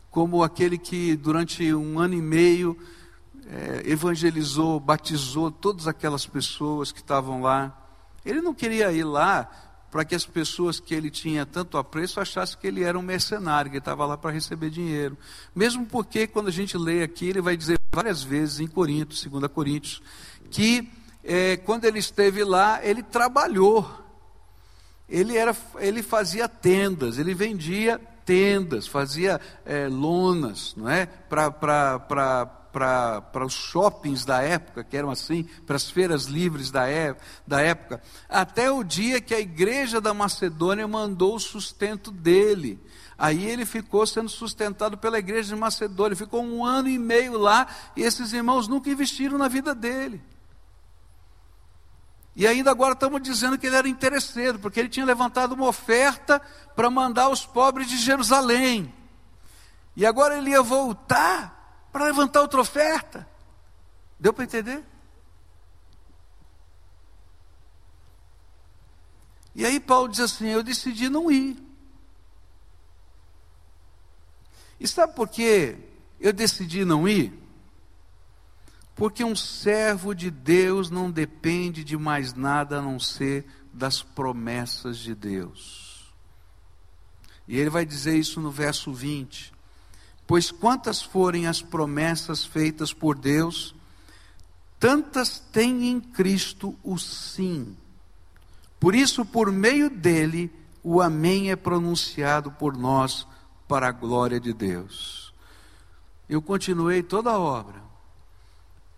como 0.09 0.43
aquele 0.43 0.77
que 0.77 1.15
durante 1.15 1.73
um 1.73 1.99
ano 1.99 2.13
e 2.13 2.21
meio 2.21 2.77
é, 3.47 3.81
evangelizou, 3.85 4.79
batizou 4.79 5.51
todas 5.51 5.87
aquelas 5.87 6.25
pessoas 6.25 6.91
que 6.91 6.99
estavam 6.99 7.41
lá. 7.41 7.75
Ele 8.23 8.41
não 8.41 8.53
queria 8.53 8.91
ir 8.91 9.03
lá 9.03 9.49
para 9.93 10.03
que 10.03 10.15
as 10.15 10.25
pessoas 10.25 10.79
que 10.79 10.95
ele 10.95 11.11
tinha 11.11 11.45
tanto 11.45 11.77
apreço 11.77 12.19
achassem 12.19 12.57
que 12.59 12.65
ele 12.65 12.81
era 12.81 12.97
um 12.97 13.03
mercenário, 13.03 13.69
que 13.69 13.77
estava 13.77 14.07
lá 14.07 14.17
para 14.17 14.31
receber 14.31 14.71
dinheiro. 14.71 15.15
Mesmo 15.55 15.85
porque, 15.85 16.25
quando 16.25 16.47
a 16.47 16.51
gente 16.51 16.75
lê 16.75 17.03
aqui, 17.03 17.29
ele 17.29 17.41
vai 17.41 17.55
dizer 17.55 17.77
várias 17.93 18.23
vezes 18.23 18.59
em 18.59 18.65
Coríntios, 18.65 19.23
2 19.23 19.51
Coríntios, 19.51 20.01
que 20.49 20.89
é, 21.23 21.57
quando 21.57 21.85
ele 21.85 21.99
esteve 21.99 22.43
lá, 22.43 22.83
ele 22.83 23.03
trabalhou 23.03 23.87
ele, 25.07 25.37
era, 25.37 25.55
ele 25.77 26.01
fazia 26.01 26.49
tendas, 26.49 27.19
ele 27.19 27.35
vendia 27.35 28.01
tendas, 28.25 28.87
fazia 28.87 29.39
é, 29.63 29.87
lonas, 29.87 30.73
não 30.75 30.89
é? 30.89 31.05
Para 31.05 32.62
os 33.45 33.53
shoppings 33.53 34.25
da 34.25 34.41
época, 34.41 34.83
que 34.83 34.97
eram 34.97 35.09
assim, 35.09 35.43
para 35.65 35.75
as 35.75 35.89
feiras 35.89 36.25
livres 36.25 36.71
da, 36.71 36.89
é, 36.89 37.15
da 37.45 37.61
época, 37.61 38.01
até 38.27 38.71
o 38.71 38.83
dia 38.83 39.21
que 39.21 39.33
a 39.33 39.39
igreja 39.39 40.01
da 40.01 40.13
Macedônia 40.13 40.87
mandou 40.87 41.35
o 41.35 41.39
sustento 41.39 42.11
dele. 42.11 42.79
Aí 43.17 43.45
ele 43.45 43.65
ficou 43.65 44.05
sendo 44.07 44.29
sustentado 44.29 44.97
pela 44.97 45.19
igreja 45.19 45.53
de 45.53 45.59
Macedônia, 45.59 46.15
ficou 46.15 46.43
um 46.43 46.65
ano 46.65 46.89
e 46.89 46.97
meio 46.97 47.37
lá, 47.37 47.67
e 47.95 48.01
esses 48.01 48.33
irmãos 48.33 48.67
nunca 48.67 48.89
investiram 48.89 49.37
na 49.37 49.47
vida 49.47 49.75
dele. 49.75 50.21
E 52.35 52.47
ainda 52.47 52.71
agora 52.71 52.93
estamos 52.93 53.21
dizendo 53.21 53.57
que 53.57 53.67
ele 53.67 53.75
era 53.75 53.87
interesseiro, 53.87 54.57
porque 54.57 54.79
ele 54.79 54.89
tinha 54.89 55.05
levantado 55.05 55.53
uma 55.53 55.67
oferta 55.67 56.41
para 56.75 56.89
mandar 56.89 57.29
os 57.29 57.45
pobres 57.45 57.87
de 57.87 57.97
Jerusalém. 57.97 58.91
E 59.95 60.05
agora 60.05 60.37
ele 60.37 60.49
ia 60.49 60.61
voltar 60.61 61.52
para 61.93 62.05
levantar 62.05 62.41
outra 62.41 62.59
oferta. 62.59 63.29
Deu 64.19 64.33
para 64.33 64.43
entender? 64.43 64.83
E 69.53 69.63
aí 69.63 69.79
Paulo 69.79 70.09
diz 70.09 70.19
assim: 70.19 70.47
Eu 70.47 70.63
decidi 70.63 71.07
não 71.07 71.31
ir. 71.31 71.61
E 74.79 74.87
sabe 74.87 75.13
por 75.13 75.29
que 75.29 75.77
eu 76.19 76.33
decidi 76.33 76.83
não 76.83 77.07
ir? 77.07 77.31
Porque 78.95 79.23
um 79.23 79.35
servo 79.35 80.15
de 80.15 80.31
Deus 80.31 80.89
não 80.89 81.11
depende 81.11 81.83
de 81.83 81.95
mais 81.95 82.33
nada 82.33 82.79
a 82.79 82.81
não 82.81 82.99
ser 82.99 83.45
das 83.71 84.01
promessas 84.01 84.97
de 84.97 85.13
Deus. 85.13 86.13
E 87.47 87.57
ele 87.57 87.69
vai 87.69 87.85
dizer 87.85 88.17
isso 88.17 88.41
no 88.41 88.49
verso 88.49 88.91
20: 88.91 89.52
Pois 90.33 90.49
quantas 90.49 90.99
forem 90.99 91.45
as 91.45 91.61
promessas 91.61 92.43
feitas 92.43 92.91
por 92.91 93.15
Deus, 93.15 93.75
tantas 94.79 95.37
tem 95.37 95.89
em 95.89 96.01
Cristo 96.01 96.75
o 96.83 96.97
sim. 96.97 97.77
Por 98.79 98.95
isso, 98.95 99.23
por 99.23 99.51
meio 99.51 99.91
dele, 99.91 100.51
o 100.81 101.03
Amém 101.03 101.51
é 101.51 101.55
pronunciado 101.55 102.51
por 102.51 102.75
nós 102.75 103.27
para 103.67 103.89
a 103.89 103.91
glória 103.91 104.39
de 104.39 104.53
Deus. 104.53 105.31
Eu 106.27 106.41
continuei 106.41 107.03
toda 107.03 107.29
a 107.29 107.37
obra 107.37 107.83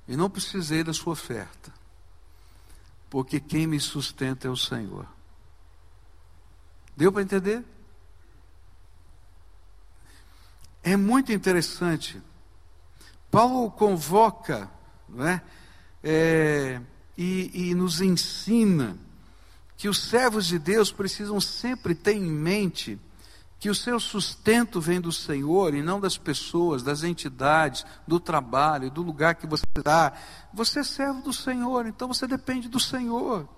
e 0.08 0.16
não 0.16 0.30
precisei 0.30 0.86
da 0.86 0.94
sua 0.94 1.12
oferta, 1.12 1.70
porque 3.10 3.42
quem 3.42 3.68
me 3.68 3.82
sustenta 3.82 4.48
é 4.48 4.50
o 4.50 4.56
Senhor. 4.56 5.06
Deu 6.96 7.12
para 7.12 7.24
entender? 7.24 7.62
É 10.86 10.96
muito 10.96 11.34
interessante. 11.34 12.22
Paulo 13.32 13.72
convoca 13.72 14.70
não 15.10 15.28
é? 15.28 15.42
é 16.04 16.82
e, 17.18 17.70
e 17.70 17.76
nos 17.76 18.02
ensina 18.02 18.96
que 19.76 19.90
os 19.90 19.98
servos 19.98 20.46
de 20.46 20.60
Deus 20.60 20.92
precisam 20.92 21.42
sempre 21.42 21.96
ter 21.96 22.14
em 22.14 22.22
mente 22.22 23.00
que 23.60 23.68
o 23.68 23.74
seu 23.74 24.00
sustento 24.00 24.80
vem 24.80 25.02
do 25.02 25.12
Senhor 25.12 25.74
e 25.74 25.82
não 25.82 26.00
das 26.00 26.20
pessoas, 26.20 26.84
das 26.84 27.02
entidades, 27.02 27.84
do 28.08 28.20
trabalho, 28.20 28.92
do 28.92 29.02
lugar 29.02 29.34
que 29.34 29.48
você 29.48 29.66
está. 29.76 30.14
Você 30.54 30.82
é 30.82 30.84
servo 30.84 31.24
do 31.24 31.34
Senhor, 31.34 31.88
então 31.88 32.08
você 32.08 32.28
depende 32.28 32.70
do 32.70 32.80
Senhor. 32.80 33.50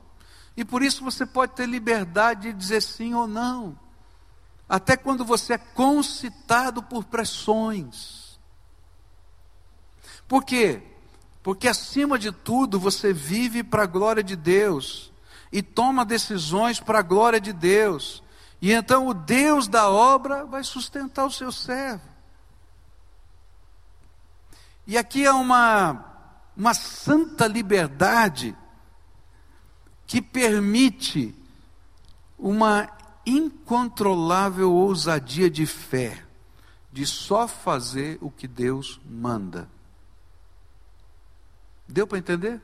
E 0.55 0.63
por 0.63 0.81
isso 0.81 1.03
você 1.03 1.25
pode 1.25 1.55
ter 1.55 1.65
liberdade 1.65 2.43
de 2.43 2.53
dizer 2.53 2.81
sim 2.81 3.13
ou 3.13 3.27
não. 3.27 3.77
Até 4.67 4.97
quando 4.97 5.23
você 5.23 5.53
é 5.53 5.57
concitado 5.57 6.83
por 6.83 7.05
pressões. 7.05 8.37
Por 10.27 10.43
quê? 10.43 10.81
Porque 11.41 11.67
acima 11.67 12.19
de 12.19 12.31
tudo 12.31 12.79
você 12.79 13.13
vive 13.13 13.63
para 13.63 13.83
a 13.83 13.87
glória 13.87 14.21
de 14.21 14.35
Deus 14.35 15.11
e 15.51 15.61
toma 15.61 16.05
decisões 16.05 16.79
para 16.79 16.99
a 16.99 17.03
glória 17.03 17.39
de 17.39 17.53
Deus. 17.53 18.21
E 18.61 18.73
então 18.73 19.07
o 19.07 19.13
Deus 19.13 19.67
da 19.67 19.89
obra 19.89 20.45
vai 20.45 20.63
sustentar 20.63 21.25
o 21.25 21.31
seu 21.31 21.51
servo. 21.51 22.17
E 24.85 24.97
aqui 24.97 25.25
é 25.25 25.31
uma, 25.31 26.05
uma 26.55 26.73
santa 26.73 27.47
liberdade 27.47 28.55
que 30.05 30.21
permite 30.21 31.35
uma 32.37 32.89
incontrolável 33.27 34.71
ousadia 34.73 35.49
de 35.49 35.65
fé, 35.65 36.25
de 36.91 37.05
só 37.05 37.47
fazer 37.47 38.17
o 38.21 38.31
que 38.31 38.47
Deus 38.47 38.99
manda. 39.05 39.69
Deu 41.87 42.07
para 42.07 42.17
entender? 42.17 42.61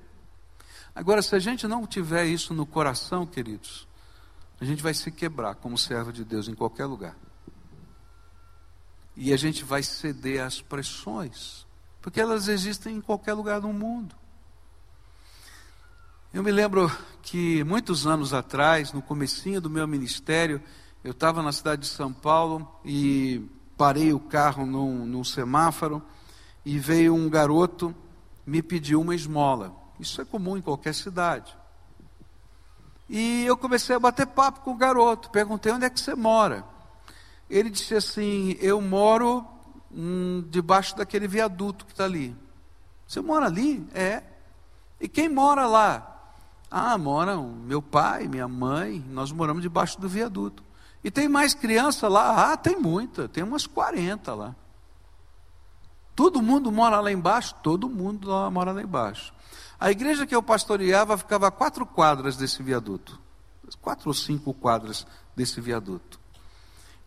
Agora, 0.96 1.22
se 1.22 1.36
a 1.36 1.39
gente 1.39 1.67
não 1.67 1.86
tiver 1.86 2.25
isso 2.25 2.53
no 2.53 2.65
coração, 2.65 3.25
queridos, 3.25 3.88
a 4.62 4.65
gente 4.65 4.82
vai 4.82 4.93
se 4.93 5.12
quebrar 5.12 5.55
como 5.55 5.77
servo 5.77 6.13
de 6.13 6.24
Deus 6.24 6.48
em 6.48 6.55
qualquer 6.55 6.86
lugar. 6.86 7.15
E 9.15 9.34
a 9.34 9.38
gente 9.38 9.63
vai 9.63 9.84
ceder 9.84 10.41
às 10.43 10.62
pressões, 10.62 11.67
porque 12.01 12.22
elas 12.22 12.48
existem 12.48 12.96
em 12.96 13.01
qualquer 13.01 13.34
lugar 13.34 13.60
do 13.60 13.67
mundo. 13.70 14.15
Eu 16.34 16.42
me 16.42 16.52
lembro 16.52 16.92
que 17.22 17.63
muitos 17.63 18.08
anos 18.08 18.34
atrás, 18.34 18.92
no 18.92 19.04
comecinho 19.04 19.62
do 19.62 19.70
meu 19.70 19.88
ministério, 19.88 20.60
eu 21.04 21.12
estava 21.12 21.44
na 21.44 21.52
cidade 21.52 21.84
de 21.84 21.88
São 21.90 22.12
Paulo 22.12 22.68
e 22.84 23.48
parei 23.78 24.12
o 24.12 24.20
carro 24.20 24.66
num, 24.66 25.06
num 25.06 25.24
semáforo 25.24 26.02
e 26.66 26.80
veio 26.80 27.13
um 27.13 27.30
garoto 27.30 27.94
me 28.48 28.63
pediu 28.63 29.00
uma 29.00 29.13
esmola. 29.13 29.75
Isso 30.00 30.20
é 30.22 30.25
comum 30.25 30.58
em 30.58 30.62
qualquer 30.62 30.96
cidade. 30.96 31.56
E 33.08 33.46
eu 33.46 33.56
comecei 33.56 33.96
a 33.96 34.00
bater 34.00 34.25
papo 34.25 34.62
com 34.62 34.72
o 34.72 34.75
garoto. 34.75 35.30
Perguntei 35.30 35.72
onde 35.72 35.86
é 35.86 35.90
que 35.90 36.00
você 36.00 36.16
mora. 36.16 36.66
Ele 37.48 37.70
disse 37.70 37.94
assim: 37.94 38.58
Eu 38.60 38.82
moro 38.82 39.46
hum, 39.92 40.44
debaixo 40.50 40.98
daquele 40.98 41.28
viaduto 41.28 41.86
que 41.86 41.92
está 41.92 42.06
ali. 42.06 42.36
Você 43.08 43.22
mora 43.22 43.46
ali? 43.46 43.88
É. 43.94 44.24
E 45.00 45.08
quem 45.08 45.30
mora 45.30 45.68
lá? 45.68 46.10
Ah, 46.75 46.98
moram 46.98 47.50
meu 47.50 47.84
pai, 47.84 48.27
minha 48.27 48.48
mãe, 48.48 49.06
nós 49.12 49.32
moramos 49.32 49.62
debaixo 49.62 50.01
do 50.01 50.10
viaduto. 50.10 50.63
E 51.03 51.12
tem 51.12 51.30
mais 51.30 51.53
criança 51.53 52.08
lá? 52.08 52.51
Ah, 52.51 52.58
tem 52.58 52.75
muita, 52.75 53.30
tem 53.30 53.44
umas 53.44 53.68
40 53.68 54.34
lá. 54.34 54.56
Todo 56.15 56.42
mundo 56.42 56.72
mora 56.72 57.00
lá 57.00 57.12
embaixo? 57.12 57.53
Todo 57.62 57.88
mundo 57.88 58.27
lá 58.27 58.50
mora 58.50 58.72
lá 58.72 58.82
embaixo. 58.82 59.32
A 59.80 59.92
igreja 59.92 60.25
que 60.25 60.34
eu 60.34 60.42
pastoreava 60.42 61.15
ficava 61.15 61.48
a 61.48 61.51
quatro 61.51 61.86
quadras 61.86 62.38
desse 62.38 62.63
viaduto. 62.63 63.22
Quatro 63.80 64.08
ou 64.08 64.13
cinco 64.15 64.51
quadras 64.51 65.06
desse 65.36 65.62
viaduto. 65.62 66.20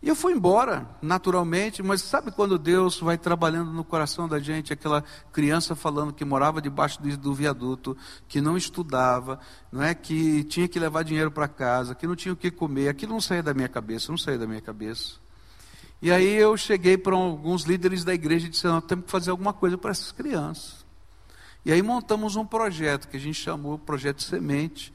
E 0.01 0.09
eu 0.09 0.15
fui 0.15 0.33
embora, 0.33 0.87
naturalmente, 1.01 1.81
mas 1.81 2.01
sabe 2.01 2.31
quando 2.31 2.59
Deus 2.59 2.99
vai 2.99 3.17
trabalhando 3.17 3.71
no 3.71 3.83
coração 3.83 4.27
da 4.27 4.39
gente, 4.39 4.71
aquela 4.71 5.03
criança 5.33 5.75
falando 5.75 6.13
que 6.13 6.23
morava 6.23 6.61
debaixo 6.61 7.01
do, 7.01 7.33
viaduto, 7.33 7.97
que 8.27 8.39
não 8.39 8.55
estudava, 8.55 9.39
não 9.71 9.81
é 9.81 9.95
que 9.95 10.43
tinha 10.43 10.67
que 10.67 10.79
levar 10.79 11.03
dinheiro 11.03 11.31
para 11.31 11.47
casa, 11.47 11.95
que 11.95 12.05
não 12.05 12.15
tinha 12.15 12.33
o 12.33 12.37
que 12.37 12.51
comer, 12.51 12.89
aquilo 12.89 13.13
não 13.13 13.21
saía 13.21 13.41
da 13.41 13.55
minha 13.55 13.67
cabeça, 13.67 14.11
não 14.11 14.17
saía 14.17 14.37
da 14.37 14.45
minha 14.45 14.61
cabeça. 14.61 15.15
E 15.99 16.11
aí 16.11 16.35
eu 16.35 16.55
cheguei 16.55 16.95
para 16.95 17.15
alguns 17.15 17.63
líderes 17.63 18.03
da 18.03 18.13
igreja 18.13 18.45
e 18.45 18.49
disse: 18.51 18.67
"Nós 18.67 18.83
temos 18.83 19.05
que 19.05 19.11
fazer 19.11 19.31
alguma 19.31 19.51
coisa 19.51 19.79
para 19.79 19.89
essas 19.89 20.11
crianças". 20.11 20.85
E 21.65 21.71
aí 21.71 21.81
montamos 21.81 22.35
um 22.35 22.45
projeto 22.45 23.07
que 23.07 23.17
a 23.17 23.19
gente 23.19 23.41
chamou 23.41 23.79
Projeto 23.79 24.21
Semente. 24.21 24.93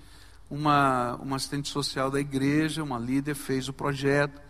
Uma, 0.48 1.16
uma 1.16 1.36
assistente 1.36 1.68
social 1.68 2.10
da 2.10 2.20
igreja, 2.20 2.82
uma 2.82 2.98
líder, 2.98 3.34
fez 3.34 3.68
o 3.68 3.72
projeto. 3.72 4.40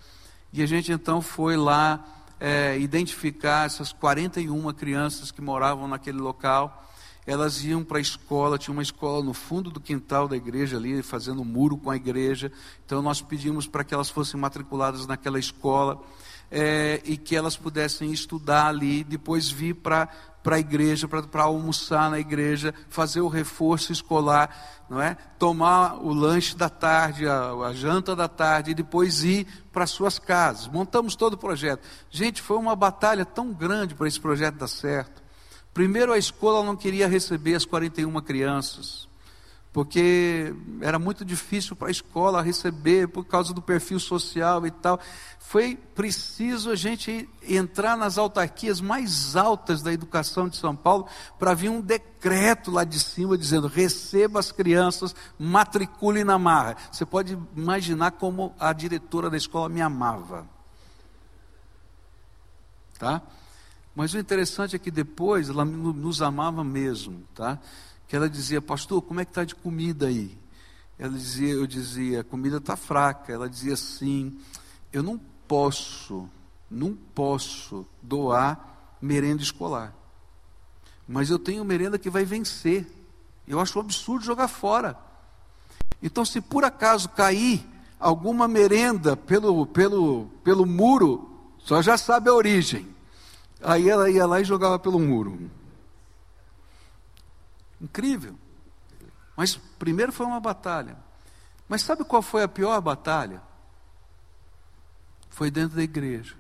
E 0.52 0.62
a 0.62 0.66
gente 0.66 0.92
então 0.92 1.23
foi 1.23 1.56
lá 1.56 2.04
é, 2.38 2.78
identificar 2.78 3.64
essas 3.64 3.92
41 3.92 4.71
crianças 4.75 5.30
que 5.30 5.40
moravam 5.40 5.88
naquele 5.88 6.18
local. 6.18 6.87
Elas 7.26 7.64
iam 7.64 7.82
para 7.82 7.99
a 7.99 8.00
escola, 8.00 8.59
tinha 8.59 8.73
uma 8.73 8.82
escola 8.82 9.25
no 9.25 9.32
fundo 9.32 9.71
do 9.71 9.80
quintal 9.80 10.28
da 10.28 10.37
igreja 10.37 10.76
ali, 10.76 11.02
fazendo 11.02 11.44
muro 11.44 11.78
com 11.78 11.90
a 11.90 11.97
igreja. 11.97 12.52
Então 12.85 13.00
nós 13.00 13.23
pedimos 13.23 13.66
para 13.66 13.82
que 13.82 13.94
elas 13.94 14.11
fossem 14.11 14.38
matriculadas 14.38 15.06
naquela 15.06 15.38
escola 15.38 16.02
é, 16.54 17.00
e 17.04 17.16
que 17.16 17.35
elas 17.35 17.56
pudessem 17.56 18.12
estudar 18.12 18.66
ali, 18.66 19.02
depois 19.02 19.50
vir 19.50 19.75
para 19.75 20.09
para 20.43 20.56
a 20.56 20.58
igreja, 20.58 21.06
para 21.06 21.45
almoçar 21.45 22.10
na 22.10 22.19
igreja, 22.19 22.75
fazer 22.88 23.21
o 23.21 23.28
reforço 23.28 23.93
escolar, 23.93 24.84
não 24.91 25.00
é? 25.00 25.17
Tomar 25.38 26.04
o 26.04 26.12
lanche 26.12 26.56
da 26.56 26.69
tarde, 26.69 27.28
a, 27.28 27.52
a 27.52 27.73
janta 27.73 28.17
da 28.17 28.26
tarde 28.26 28.73
e 28.73 28.75
depois 28.75 29.23
ir 29.23 29.47
para 29.73 29.86
suas 29.86 30.19
casas. 30.19 30.67
Montamos 30.67 31.15
todo 31.15 31.34
o 31.34 31.38
projeto. 31.38 31.86
Gente, 32.10 32.43
foi 32.43 32.56
uma 32.56 32.75
batalha 32.75 33.25
tão 33.25 33.52
grande 33.52 33.95
para 33.95 34.08
esse 34.08 34.19
projeto 34.19 34.56
dar 34.56 34.67
certo. 34.67 35.23
Primeiro 35.73 36.12
a 36.12 36.19
escola 36.19 36.67
não 36.67 36.75
queria 36.75 37.06
receber 37.06 37.54
as 37.54 37.65
41 37.65 38.21
crianças 38.21 39.12
porque 39.73 40.54
era 40.82 40.99
muito 40.99 41.25
difícil 41.25 41.75
para 41.75 41.89
a 41.89 41.91
escola 41.91 42.43
receber 42.43 43.08
por 43.08 43.25
causa 43.25 43.54
do 43.54 43.63
perfil 43.63 43.99
social 43.99 44.67
e 44.67 44.71
tal. 44.71 45.00
Foi 45.39 45.76
preciso 45.76 46.71
a 46.71 46.76
gente 46.76 47.28
entrar 47.43 47.97
nas 47.97 48.19
autarquias 48.19 48.82
mais 48.82 49.35
altas 49.35 49.82
da 49.82 49.91
educação 49.91 50.47
de 50.47 50.58
São 50.58 50.76
Paulo 50.76 51.06
para 51.39 51.54
vir 51.54 51.71
um 51.71 51.80
decreto 51.80 52.71
lá 52.71 52.85
de 52.85 53.00
cima 53.00 53.39
dizendo: 53.39 53.67
receba 53.67 54.39
as 54.39 54.52
crianças, 54.52 55.15
matricule 55.39 56.23
na 56.23 56.39
marra. 56.39 56.76
Você 56.91 57.06
pode 57.06 57.39
imaginar 57.56 58.13
como 58.13 58.54
a 58.58 58.75
diretora 58.75 59.30
da 59.30 59.39
escola 59.39 59.71
me 59.71 59.80
amava. 59.80 60.47
Tá? 62.99 63.23
Mas 63.95 64.13
o 64.13 64.19
interessante 64.19 64.76
é 64.76 64.78
que 64.78 64.91
depois 64.91 65.49
ela 65.49 65.65
nos 65.65 66.21
amava 66.23 66.63
mesmo, 66.63 67.23
tá? 67.35 67.58
Que 68.13 68.17
ela 68.17 68.29
dizia, 68.29 68.61
pastor, 68.61 69.01
como 69.01 69.21
é 69.21 69.25
que 69.25 69.31
está 69.31 69.43
de 69.43 69.55
comida 69.55 70.09
aí? 70.09 70.37
Ela 70.99 71.15
dizia, 71.15 71.55
eu 71.55 71.67
dizia, 71.67 72.21
a 72.21 72.25
comida 72.25 72.59
está 72.59 72.77
fraca. 72.77 73.33
Ela 73.33 73.49
dizia 73.49 73.73
assim, 73.73 74.39
eu 74.93 75.03
não 75.03 75.19
posso, 75.49 76.29
não 76.71 76.95
posso 77.15 77.87
doar 78.03 78.99
merenda 79.01 79.43
escolar. 79.43 79.95
Mas 81.09 81.31
eu 81.31 81.39
tenho 81.39 81.65
merenda 81.65 81.99
que 81.99 82.11
vai 82.11 82.23
vencer. 82.23 82.87
Eu 83.49 83.59
acho 83.59 83.79
um 83.79 83.81
absurdo 83.81 84.27
jogar 84.27 84.49
fora. 84.49 84.95
Então, 86.03 86.23
se 86.23 86.39
por 86.39 86.67
acaso 86.67 87.09
cair 87.09 87.67
alguma 87.99 88.47
merenda 88.47 89.17
pelo, 89.17 89.65
pelo, 89.65 90.27
pelo 90.45 90.67
muro, 90.67 91.31
só 91.57 91.81
já 91.81 91.97
sabe 91.97 92.29
a 92.29 92.35
origem. 92.35 92.87
Aí 93.63 93.89
ela 93.89 94.11
ia 94.11 94.27
lá 94.27 94.39
e 94.39 94.45
jogava 94.45 94.79
pelo 94.79 94.99
muro. 94.99 95.51
Incrível. 97.82 98.38
Mas 99.36 99.56
primeiro 99.56 100.12
foi 100.12 100.25
uma 100.25 100.38
batalha. 100.38 100.97
Mas 101.68 101.82
sabe 101.82 102.04
qual 102.04 102.23
foi 102.23 102.45
a 102.45 102.49
pior 102.49 102.80
batalha? 102.80 103.42
Foi 105.28 105.50
dentro 105.50 105.76
da 105.76 105.82
igreja. 105.82 106.36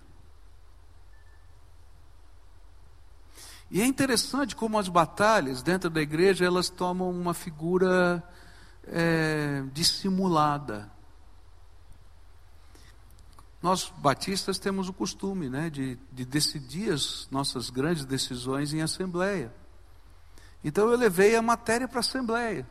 E 3.70 3.80
é 3.80 3.86
interessante 3.86 4.54
como 4.54 4.78
as 4.78 4.88
batalhas 4.88 5.62
dentro 5.62 5.88
da 5.88 6.00
igreja 6.00 6.44
elas 6.44 6.68
tomam 6.68 7.10
uma 7.10 7.32
figura 7.32 8.22
é, 8.86 9.64
dissimulada. 9.72 10.92
Nós 13.62 13.92
batistas 13.96 14.58
temos 14.58 14.88
o 14.88 14.92
costume 14.92 15.48
né, 15.48 15.70
de, 15.70 15.98
de 16.12 16.24
decidir 16.24 16.92
as 16.92 17.26
nossas 17.30 17.70
grandes 17.70 18.04
decisões 18.04 18.74
em 18.74 18.82
assembleia. 18.82 19.54
Então 20.64 20.88
eu 20.90 20.96
levei 20.96 21.34
a 21.34 21.42
matéria 21.42 21.88
para 21.88 21.98
a 21.98 22.00
Assembleia. 22.00 22.66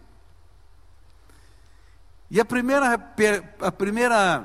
E 2.29 2.39
a 2.39 2.45
primeira, 2.45 2.93
a 3.59 3.71
primeira 3.71 4.41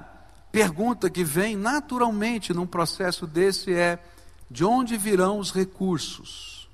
pergunta 0.51 1.09
que 1.09 1.23
vem 1.23 1.57
naturalmente 1.57 2.53
num 2.53 2.67
processo 2.67 3.27
desse 3.27 3.73
é: 3.73 4.03
de 4.51 4.65
onde 4.65 4.97
virão 4.97 5.39
os 5.39 5.53
recursos? 5.53 6.69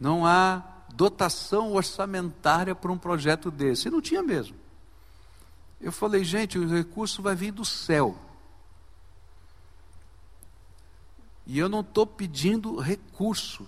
Não 0.00 0.26
há 0.26 0.62
dotação 0.94 1.72
orçamentária 1.72 2.74
para 2.74 2.90
um 2.90 2.98
projeto 2.98 3.50
desse. 3.50 3.88
E 3.88 3.90
não 3.90 4.00
tinha 4.00 4.22
mesmo. 4.22 4.56
Eu 5.80 5.92
falei, 5.92 6.24
gente, 6.24 6.58
o 6.58 6.68
recurso 6.68 7.22
vai 7.22 7.34
vir 7.34 7.52
do 7.52 7.64
céu. 7.64 8.18
E 11.46 11.58
eu 11.58 11.68
não 11.68 11.80
estou 11.80 12.06
pedindo 12.06 12.78
recurso, 12.78 13.66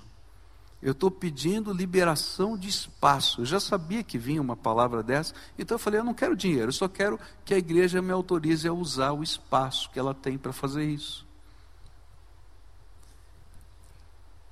eu 0.82 0.90
estou 0.92 1.10
pedindo 1.10 1.72
liberação 1.72 2.58
de 2.58 2.68
espaço. 2.68 3.42
Eu 3.42 3.46
já 3.46 3.60
sabia 3.60 4.02
que 4.02 4.18
vinha 4.18 4.42
uma 4.42 4.56
palavra 4.56 5.02
dessa, 5.02 5.32
então 5.56 5.76
eu 5.76 5.78
falei: 5.78 6.00
eu 6.00 6.04
não 6.04 6.12
quero 6.12 6.36
dinheiro, 6.36 6.68
eu 6.68 6.72
só 6.72 6.88
quero 6.88 7.20
que 7.44 7.54
a 7.54 7.58
igreja 7.58 8.02
me 8.02 8.10
autorize 8.10 8.66
a 8.66 8.72
usar 8.72 9.12
o 9.12 9.22
espaço 9.22 9.88
que 9.90 9.98
ela 9.98 10.12
tem 10.12 10.36
para 10.36 10.52
fazer 10.52 10.84
isso. 10.84 11.24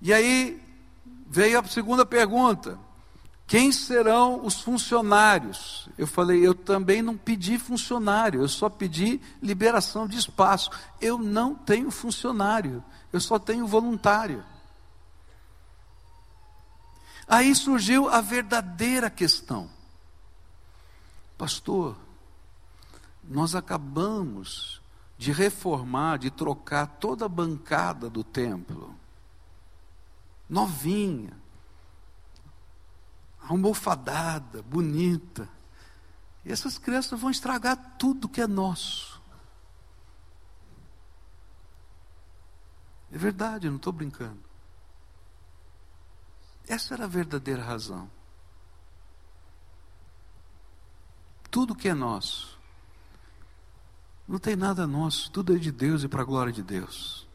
E 0.01 0.12
aí 0.12 0.62
veio 1.29 1.59
a 1.59 1.64
segunda 1.64 2.07
pergunta: 2.07 2.79
quem 3.49 3.73
serão 3.73 4.47
os 4.47 4.61
funcionários? 4.61 5.88
Eu 5.99 6.07
falei: 6.07 6.47
eu 6.47 6.55
também 6.55 7.03
não 7.03 7.16
pedi 7.16 7.59
funcionário, 7.59 8.40
eu 8.40 8.49
só 8.49 8.69
pedi 8.69 9.21
liberação 9.43 10.07
de 10.07 10.16
espaço. 10.16 10.71
Eu 11.01 11.19
não 11.19 11.57
tenho 11.57 11.90
funcionário, 11.90 12.85
eu 13.12 13.21
só 13.21 13.37
tenho 13.37 13.66
voluntário. 13.66 14.45
Aí 17.31 17.55
surgiu 17.55 18.09
a 18.09 18.21
verdadeira 18.21 19.09
questão. 19.09 19.71
Pastor, 21.38 21.97
nós 23.23 23.55
acabamos 23.55 24.83
de 25.16 25.31
reformar, 25.31 26.19
de 26.19 26.29
trocar 26.29 26.88
toda 26.99 27.27
a 27.27 27.29
bancada 27.29 28.11
do 28.11 28.25
templo. 28.25 28.97
Novinha, 30.49 31.33
almofadada, 33.49 34.61
bonita. 34.62 35.49
E 36.45 36.51
essas 36.51 36.79
crianças 36.79 37.21
vão 37.21 37.31
estragar 37.31 37.95
tudo 37.97 38.29
que 38.29 38.40
é 38.40 38.47
nosso. 38.49 39.23
É 43.12 43.16
verdade, 43.16 43.69
não 43.69 43.77
estou 43.77 43.93
brincando. 43.93 44.49
Essa 46.70 46.94
era 46.94 47.02
a 47.02 47.09
verdadeira 47.09 47.64
razão. 47.64 48.09
Tudo 51.50 51.74
que 51.74 51.88
é 51.88 51.94
nosso. 51.94 52.56
Não 54.28 54.38
tem 54.38 54.54
nada 54.54 54.87
nosso, 54.87 55.33
tudo 55.33 55.56
é 55.56 55.59
de 55.59 55.72
Deus 55.72 56.04
e 56.04 56.09
para 56.09 56.22
a 56.22 56.24
glória 56.24 56.52
de 56.52 56.62
Deus. 56.62 57.26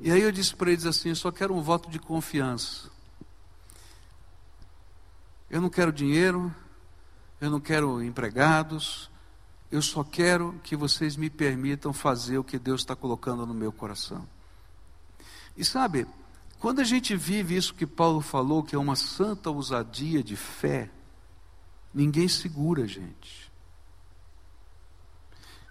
E 0.00 0.08
aí 0.08 0.22
eu 0.22 0.30
disse 0.30 0.54
para 0.54 0.70
eles 0.70 0.86
assim: 0.86 1.08
eu 1.08 1.16
só 1.16 1.32
quero 1.32 1.52
um 1.52 1.60
voto 1.60 1.90
de 1.90 1.98
confiança. 1.98 2.88
Eu 5.50 5.60
não 5.60 5.68
quero 5.68 5.92
dinheiro, 5.92 6.54
eu 7.40 7.50
não 7.50 7.58
quero 7.58 8.00
empregados, 8.04 9.10
eu 9.68 9.82
só 9.82 10.04
quero 10.04 10.60
que 10.62 10.76
vocês 10.76 11.16
me 11.16 11.28
permitam 11.28 11.92
fazer 11.92 12.38
o 12.38 12.44
que 12.44 12.56
Deus 12.56 12.82
está 12.82 12.94
colocando 12.94 13.44
no 13.44 13.52
meu 13.52 13.72
coração. 13.72 14.28
E 15.56 15.64
sabe, 15.64 16.06
quando 16.60 16.80
a 16.80 16.84
gente 16.84 17.16
vive 17.16 17.56
isso 17.56 17.74
que 17.74 17.86
Paulo 17.86 18.20
falou, 18.20 18.62
que 18.62 18.76
é 18.76 18.78
uma 18.78 18.94
santa 18.94 19.48
ousadia 19.48 20.22
de 20.22 20.36
fé, 20.36 20.90
ninguém 21.92 22.28
segura 22.28 22.84
a 22.84 22.86
gente. 22.86 23.50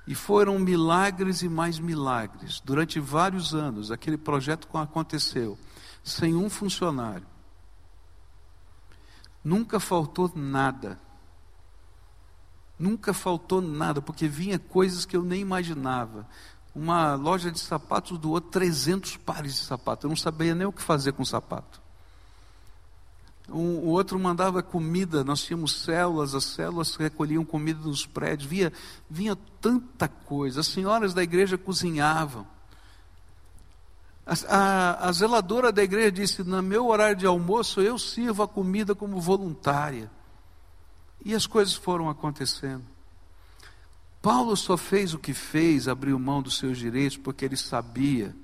E 0.08 0.15
foram 0.15 0.58
milagres 0.58 1.43
e 1.43 1.47
mais 1.47 1.78
milagres. 1.78 2.60
Durante 2.60 2.99
vários 2.99 3.54
anos, 3.54 3.91
aquele 3.91 4.17
projeto 4.17 4.67
aconteceu, 4.75 5.60
sem 6.04 6.34
um 6.34 6.49
funcionário. 6.49 7.28
Nunca 9.43 9.80
faltou 9.80 10.32
nada. 10.36 10.99
Nunca 12.80 13.13
faltou 13.13 13.62
nada, 13.62 14.02
porque 14.02 14.28
vinha 14.28 14.58
coisas 14.58 15.06
que 15.06 15.15
eu 15.15 15.23
nem 15.23 15.41
imaginava. 15.41 16.28
Uma 16.80 17.15
loja 17.15 17.52
de 17.52 17.60
sapatos 17.60 18.18
doou 18.18 18.39
300 18.39 19.18
pares 19.18 19.56
de 19.56 19.60
sapatos. 19.60 20.06
Eu 20.06 20.10
não 20.10 20.15
sabia 20.15 20.56
nem 20.56 20.65
o 20.65 20.72
que 20.72 20.82
fazer 20.82 21.12
com 21.12 21.26
sapato. 21.26 21.82
Um, 23.50 23.80
o 23.80 23.88
outro 23.88 24.18
mandava 24.18 24.63
comida, 24.63 25.22
nós 25.22 25.44
tínhamos 25.44 25.84
células, 25.84 26.34
as 26.34 26.46
células 26.46 26.96
recolhiam 26.96 27.44
comida 27.44 27.82
dos 27.82 28.06
prédios, 28.06 28.50
vinha, 28.50 28.72
vinha 29.10 29.38
tanta 29.60 30.08
coisa. 30.08 30.62
As 30.62 30.68
senhoras 30.68 31.13
da 31.13 31.22
igreja 31.22 31.58
cozinhavam. 31.58 32.48
A, 34.26 34.34
a, 34.48 35.10
a 35.10 35.12
zeladora 35.12 35.74
da 35.74 35.84
igreja 35.84 36.13
disse: 36.13 36.46
No 36.46 36.62
meu 36.62 36.88
horário 36.88 37.18
de 37.18 37.26
almoço 37.26 37.82
eu 37.82 38.00
sirvo 38.00 38.42
a 38.42 38.48
comida 38.48 38.96
como 38.96 39.20
voluntária. 39.20 40.10
E 41.26 41.36
as 41.36 41.46
coisas 41.46 41.74
foram 41.74 42.10
acontecendo. 42.10 42.86
Paulo 44.21 44.55
só 44.58 44.75
fez 44.75 45.13
o 45.13 45.19
que 45.19 45.34
fez, 45.34 45.88
abriu 45.88 46.19
mão 46.19 46.41
dos 46.41 46.58
seus 46.58 46.77
direitos, 46.77 47.17
porque 47.17 47.45
ele 47.45 47.55
sabia 47.55 48.36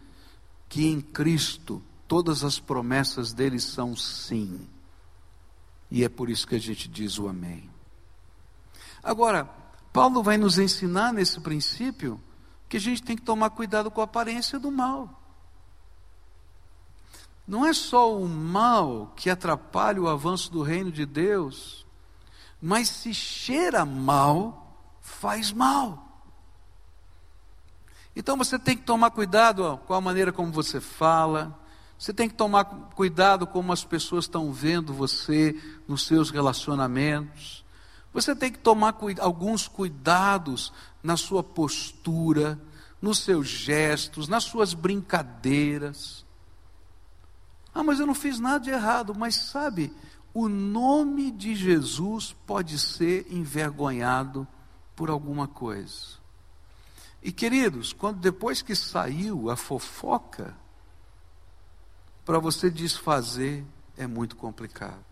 que 0.69 0.85
em 0.87 1.01
Cristo 1.01 1.83
todas 2.07 2.43
as 2.43 2.59
promessas 2.59 3.33
dele 3.33 3.59
são 3.59 3.95
sim. 3.95 4.67
E 5.91 6.03
é 6.03 6.09
por 6.09 6.29
isso 6.29 6.47
que 6.47 6.55
a 6.55 6.59
gente 6.59 6.87
diz 6.87 7.19
o 7.19 7.27
amém. 7.27 7.69
Agora, 9.03 9.45
Paulo 9.93 10.23
vai 10.23 10.37
nos 10.37 10.57
ensinar 10.57 11.13
nesse 11.13 11.39
princípio 11.39 12.19
que 12.67 12.77
a 12.77 12.79
gente 12.79 13.03
tem 13.03 13.15
que 13.15 13.21
tomar 13.21 13.51
cuidado 13.51 13.91
com 13.91 14.01
a 14.01 14.05
aparência 14.05 14.57
do 14.57 14.71
mal. 14.71 15.21
Não 17.47 17.65
é 17.65 17.73
só 17.73 18.17
o 18.17 18.27
mal 18.27 19.13
que 19.15 19.29
atrapalha 19.29 20.01
o 20.01 20.07
avanço 20.07 20.51
do 20.51 20.63
reino 20.63 20.91
de 20.91 21.05
Deus, 21.05 21.85
mas 22.59 22.89
se 22.89 23.13
cheira 23.13 23.85
mal, 23.85 24.64
faz 25.05 25.51
mal. 25.51 26.23
Então 28.15 28.35
você 28.35 28.57
tem 28.57 28.75
que 28.75 28.83
tomar 28.83 29.11
cuidado 29.11 29.79
com 29.85 29.93
a 29.93 30.01
maneira 30.01 30.33
como 30.33 30.51
você 30.51 30.81
fala, 30.81 31.57
você 31.97 32.11
tem 32.11 32.27
que 32.27 32.35
tomar 32.35 32.65
cuidado 32.65 33.45
como 33.45 33.71
as 33.71 33.85
pessoas 33.85 34.25
estão 34.25 34.51
vendo 34.51 34.93
você 34.93 35.55
nos 35.87 36.05
seus 36.05 36.31
relacionamentos. 36.31 37.63
Você 38.13 38.35
tem 38.35 38.51
que 38.51 38.59
tomar 38.59 38.97
alguns 39.19 39.67
cuidados 39.67 40.73
na 41.03 41.15
sua 41.15 41.43
postura, 41.43 42.59
nos 43.01 43.19
seus 43.19 43.47
gestos, 43.47 44.27
nas 44.27 44.43
suas 44.43 44.73
brincadeiras. 44.73 46.25
Ah, 47.73 47.83
mas 47.83 47.99
eu 47.99 48.07
não 48.07 48.15
fiz 48.15 48.39
nada 48.39 48.59
de 48.59 48.69
errado. 48.69 49.13
Mas 49.15 49.35
sabe, 49.35 49.93
o 50.33 50.47
nome 50.49 51.31
de 51.31 51.55
Jesus 51.55 52.35
pode 52.45 52.79
ser 52.79 53.27
envergonhado 53.29 54.47
por 54.95 55.09
alguma 55.09 55.47
coisa. 55.47 56.23
E 57.21 57.31
queridos, 57.31 57.91
quando 57.91 58.19
depois 58.19 58.61
que 58.61 58.75
saiu 58.75 59.49
a 59.49 59.55
fofoca, 59.55 60.55
para 62.23 62.39
você 62.39 62.69
desfazer 62.69 63.63
é 63.97 64.07
muito 64.07 64.35
complicado. 64.35 65.03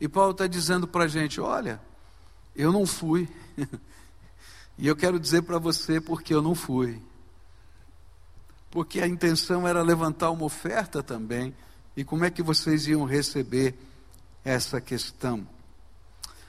E 0.00 0.08
Paulo 0.08 0.32
está 0.32 0.46
dizendo 0.46 0.86
para 0.86 1.04
a 1.04 1.08
gente: 1.08 1.40
olha, 1.40 1.80
eu 2.54 2.72
não 2.72 2.86
fui. 2.86 3.28
e 4.78 4.86
eu 4.86 4.96
quero 4.96 5.18
dizer 5.18 5.42
para 5.42 5.58
você 5.58 6.00
porque 6.00 6.34
eu 6.34 6.42
não 6.42 6.54
fui. 6.54 7.00
Porque 8.70 9.00
a 9.00 9.06
intenção 9.06 9.66
era 9.66 9.82
levantar 9.82 10.30
uma 10.30 10.44
oferta 10.44 11.02
também. 11.02 11.54
E 11.96 12.04
como 12.04 12.24
é 12.24 12.30
que 12.30 12.42
vocês 12.42 12.86
iam 12.86 13.04
receber 13.04 13.74
essa 14.44 14.80
questão? 14.80 15.46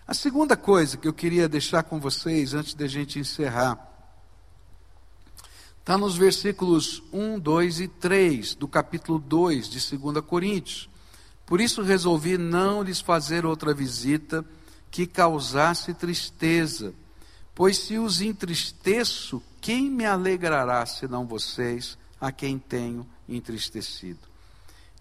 A 0.07 0.13
segunda 0.13 0.55
coisa 0.55 0.95
que 0.95 1.07
eu 1.07 1.13
queria 1.13 1.49
deixar 1.49 1.83
com 1.83 1.99
vocês 1.99 2.53
antes 2.53 2.73
da 2.73 2.87
gente 2.87 3.19
encerrar 3.19 3.87
Está 5.87 5.97
nos 5.97 6.17
versículos 6.17 7.01
1, 7.13 7.39
2 7.39 7.79
e 7.79 7.87
3 7.87 8.55
do 8.55 8.67
capítulo 8.67 9.19
2 9.19 9.69
de 9.69 9.97
2 9.97 10.25
Coríntios. 10.25 10.89
Por 11.45 11.61
isso 11.61 11.81
resolvi 11.81 12.37
não 12.37 12.83
lhes 12.83 12.99
fazer 12.99 13.45
outra 13.45 13.73
visita 13.73 14.43
que 14.91 15.07
causasse 15.07 15.93
tristeza, 15.93 16.93
pois 17.55 17.77
se 17.77 17.97
os 17.97 18.19
entristeço, 18.19 19.41
quem 19.61 19.89
me 19.89 20.05
alegrará 20.05 20.85
senão 20.85 21.25
vocês, 21.25 21.97
a 22.19 22.33
quem 22.33 22.59
tenho 22.59 23.07
entristecido? 23.27 24.19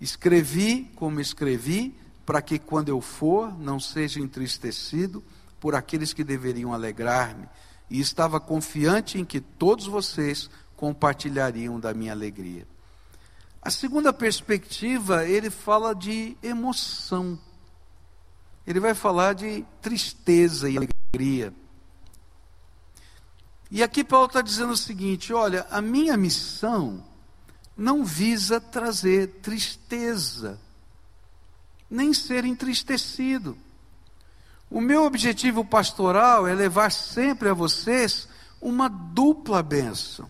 Escrevi 0.01 0.89
como 0.95 1.21
escrevi, 1.21 1.97
para 2.27 2.43
que 2.43 2.59
quando 2.59 2.89
eu 2.89 3.01
for, 3.01 3.57
não 3.57 3.79
seja 3.79 4.21
entristecido 4.21 5.23
por 5.61 5.77
aqueles 5.77 6.13
que 6.13 6.25
deveriam 6.25 6.75
alegrar-me, 6.75 7.49
e 7.89 8.01
estava 8.01 8.41
confiante 8.41 9.17
em 9.19 9.25
que 9.25 9.41
todos 9.41 9.87
vocês 9.87 10.51
compartilhariam 10.77 11.79
da 11.79 11.95
minha 11.95 12.13
alegria. 12.13 12.67
A 13.63 13.71
segunda 13.71 14.13
perspectiva, 14.13 15.25
ele 15.25 15.51
fala 15.51 15.95
de 15.95 16.37
emoção. 16.43 17.39
Ele 18.67 18.81
vai 18.81 18.95
falar 18.95 19.35
de 19.35 19.65
tristeza 19.81 20.69
e 20.69 20.77
alegria. 20.77 21.55
E 23.71 23.83
aqui 23.83 24.05
Paulo 24.05 24.27
está 24.27 24.41
dizendo 24.41 24.73
o 24.73 24.77
seguinte: 24.77 25.33
olha, 25.33 25.67
a 25.71 25.81
minha 25.81 26.17
missão 26.17 27.05
não 27.77 28.05
visa 28.05 28.61
trazer 28.61 29.29
tristeza, 29.43 30.61
nem 31.91 32.13
ser 32.13 32.45
entristecido. 32.45 33.57
O 34.71 34.81
meu 34.81 35.05
objetivo 35.05 35.65
pastoral 35.65 36.47
é 36.47 36.55
levar 36.55 36.91
sempre 36.91 37.49
a 37.49 37.55
vocês 37.55 38.29
uma 38.61 38.89
dupla 38.89 39.63
bênção. 39.63 40.29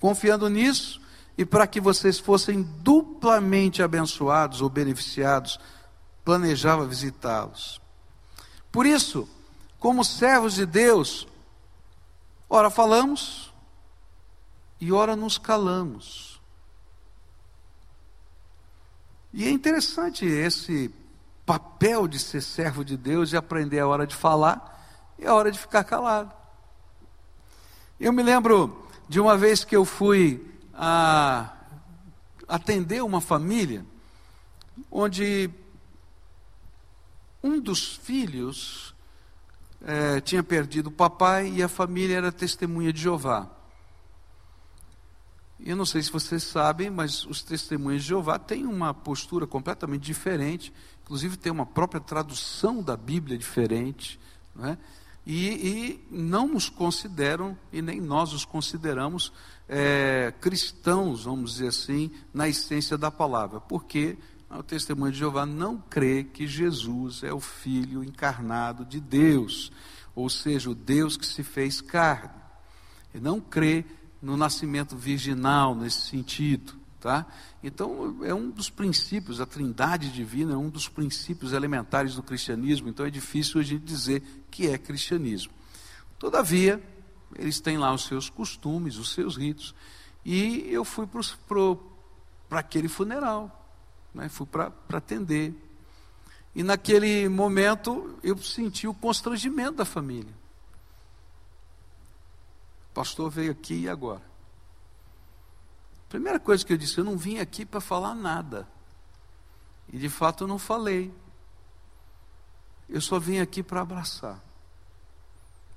Confiando 0.00 0.48
nisso, 0.48 1.00
e 1.36 1.44
para 1.44 1.66
que 1.66 1.80
vocês 1.80 2.18
fossem 2.18 2.62
duplamente 2.62 3.82
abençoados 3.82 4.60
ou 4.62 4.70
beneficiados, 4.70 5.58
planejava 6.24 6.86
visitá-los. 6.86 7.80
Por 8.72 8.86
isso, 8.86 9.28
como 9.78 10.04
servos 10.04 10.54
de 10.54 10.64
Deus, 10.64 11.26
ora 12.48 12.70
falamos 12.70 13.52
e 14.80 14.92
ora 14.92 15.14
nos 15.14 15.38
calamos. 15.38 16.25
E 19.36 19.44
é 19.44 19.50
interessante 19.50 20.24
esse 20.24 20.90
papel 21.44 22.08
de 22.08 22.18
ser 22.18 22.40
servo 22.40 22.82
de 22.82 22.96
Deus 22.96 23.34
e 23.34 23.36
aprender 23.36 23.78
a 23.80 23.86
hora 23.86 24.06
de 24.06 24.16
falar 24.16 25.14
e 25.18 25.26
a 25.26 25.34
hora 25.34 25.52
de 25.52 25.58
ficar 25.58 25.84
calado. 25.84 26.32
Eu 28.00 28.14
me 28.14 28.22
lembro 28.22 28.88
de 29.06 29.20
uma 29.20 29.36
vez 29.36 29.62
que 29.62 29.76
eu 29.76 29.84
fui 29.84 30.42
a 30.72 31.54
atender 32.48 33.04
uma 33.04 33.20
família, 33.20 33.84
onde 34.90 35.50
um 37.42 37.60
dos 37.60 37.94
filhos 37.94 38.94
é, 39.84 40.18
tinha 40.22 40.42
perdido 40.42 40.86
o 40.86 40.92
papai 40.92 41.52
e 41.52 41.62
a 41.62 41.68
família 41.68 42.16
era 42.16 42.32
testemunha 42.32 42.90
de 42.90 43.02
Jeová. 43.02 43.50
Eu 45.58 45.76
não 45.76 45.86
sei 45.86 46.02
se 46.02 46.12
vocês 46.12 46.42
sabem, 46.42 46.90
mas 46.90 47.24
os 47.24 47.42
testemunhas 47.42 48.02
de 48.02 48.08
Jeová 48.08 48.38
têm 48.38 48.66
uma 48.66 48.92
postura 48.92 49.46
completamente 49.46 50.02
diferente, 50.02 50.72
inclusive 51.02 51.36
tem 51.36 51.50
uma 51.50 51.64
própria 51.64 52.00
tradução 52.00 52.82
da 52.82 52.96
Bíblia 52.96 53.38
diferente, 53.38 54.20
não 54.54 54.66
é? 54.66 54.78
e, 55.26 55.48
e 55.48 56.06
não 56.10 56.46
nos 56.46 56.68
consideram, 56.68 57.58
e 57.72 57.82
nem 57.82 58.00
nós 58.00 58.32
os 58.32 58.44
consideramos 58.44 59.32
é, 59.68 60.32
cristãos, 60.40 61.24
vamos 61.24 61.54
dizer 61.54 61.68
assim, 61.68 62.12
na 62.32 62.48
essência 62.48 62.96
da 62.96 63.10
palavra, 63.10 63.60
porque 63.60 64.16
o 64.48 64.62
testemunho 64.62 65.10
de 65.10 65.18
Jeová 65.18 65.44
não 65.44 65.78
crê 65.78 66.22
que 66.22 66.46
Jesus 66.46 67.24
é 67.24 67.32
o 67.32 67.40
Filho 67.40 68.04
encarnado 68.04 68.84
de 68.84 69.00
Deus, 69.00 69.72
ou 70.14 70.30
seja, 70.30 70.70
o 70.70 70.74
Deus 70.74 71.16
que 71.16 71.26
se 71.26 71.42
fez 71.42 71.80
carne. 71.80 72.30
Ele 73.12 73.24
não 73.24 73.40
crê 73.40 73.84
no 74.20 74.36
nascimento 74.36 74.96
virginal 74.96 75.74
nesse 75.74 76.02
sentido. 76.02 76.74
Tá? 77.00 77.26
Então, 77.62 78.24
é 78.24 78.34
um 78.34 78.50
dos 78.50 78.68
princípios, 78.68 79.40
a 79.40 79.46
trindade 79.46 80.10
divina 80.10 80.54
é 80.54 80.56
um 80.56 80.68
dos 80.68 80.88
princípios 80.88 81.52
elementares 81.52 82.16
do 82.16 82.22
cristianismo, 82.22 82.88
então 82.88 83.06
é 83.06 83.10
difícil 83.10 83.60
a 83.60 83.62
gente 83.62 83.84
dizer 83.84 84.22
que 84.50 84.66
é 84.66 84.76
cristianismo. 84.76 85.52
Todavia, 86.18 86.82
eles 87.38 87.60
têm 87.60 87.78
lá 87.78 87.92
os 87.92 88.04
seus 88.06 88.28
costumes, 88.28 88.96
os 88.96 89.12
seus 89.12 89.36
ritos, 89.36 89.74
e 90.24 90.66
eu 90.68 90.84
fui 90.84 91.06
para 92.48 92.58
aquele 92.58 92.88
funeral, 92.88 93.72
né? 94.12 94.28
fui 94.28 94.46
para 94.46 94.72
atender. 94.92 95.54
E 96.54 96.62
naquele 96.62 97.28
momento 97.28 98.18
eu 98.22 98.36
senti 98.38 98.88
o 98.88 98.94
constrangimento 98.94 99.74
da 99.76 99.84
família. 99.84 100.34
Pastor 102.96 103.30
veio 103.30 103.52
aqui 103.52 103.80
e 103.80 103.88
agora? 103.90 104.22
Primeira 106.08 106.40
coisa 106.40 106.64
que 106.64 106.72
eu 106.72 106.78
disse, 106.78 106.96
eu 106.96 107.04
não 107.04 107.18
vim 107.18 107.36
aqui 107.36 107.66
para 107.66 107.78
falar 107.78 108.14
nada. 108.14 108.66
E 109.92 109.98
de 109.98 110.08
fato 110.08 110.44
eu 110.44 110.48
não 110.48 110.58
falei. 110.58 111.12
Eu 112.88 113.02
só 113.02 113.18
vim 113.18 113.38
aqui 113.38 113.62
para 113.62 113.82
abraçar 113.82 114.42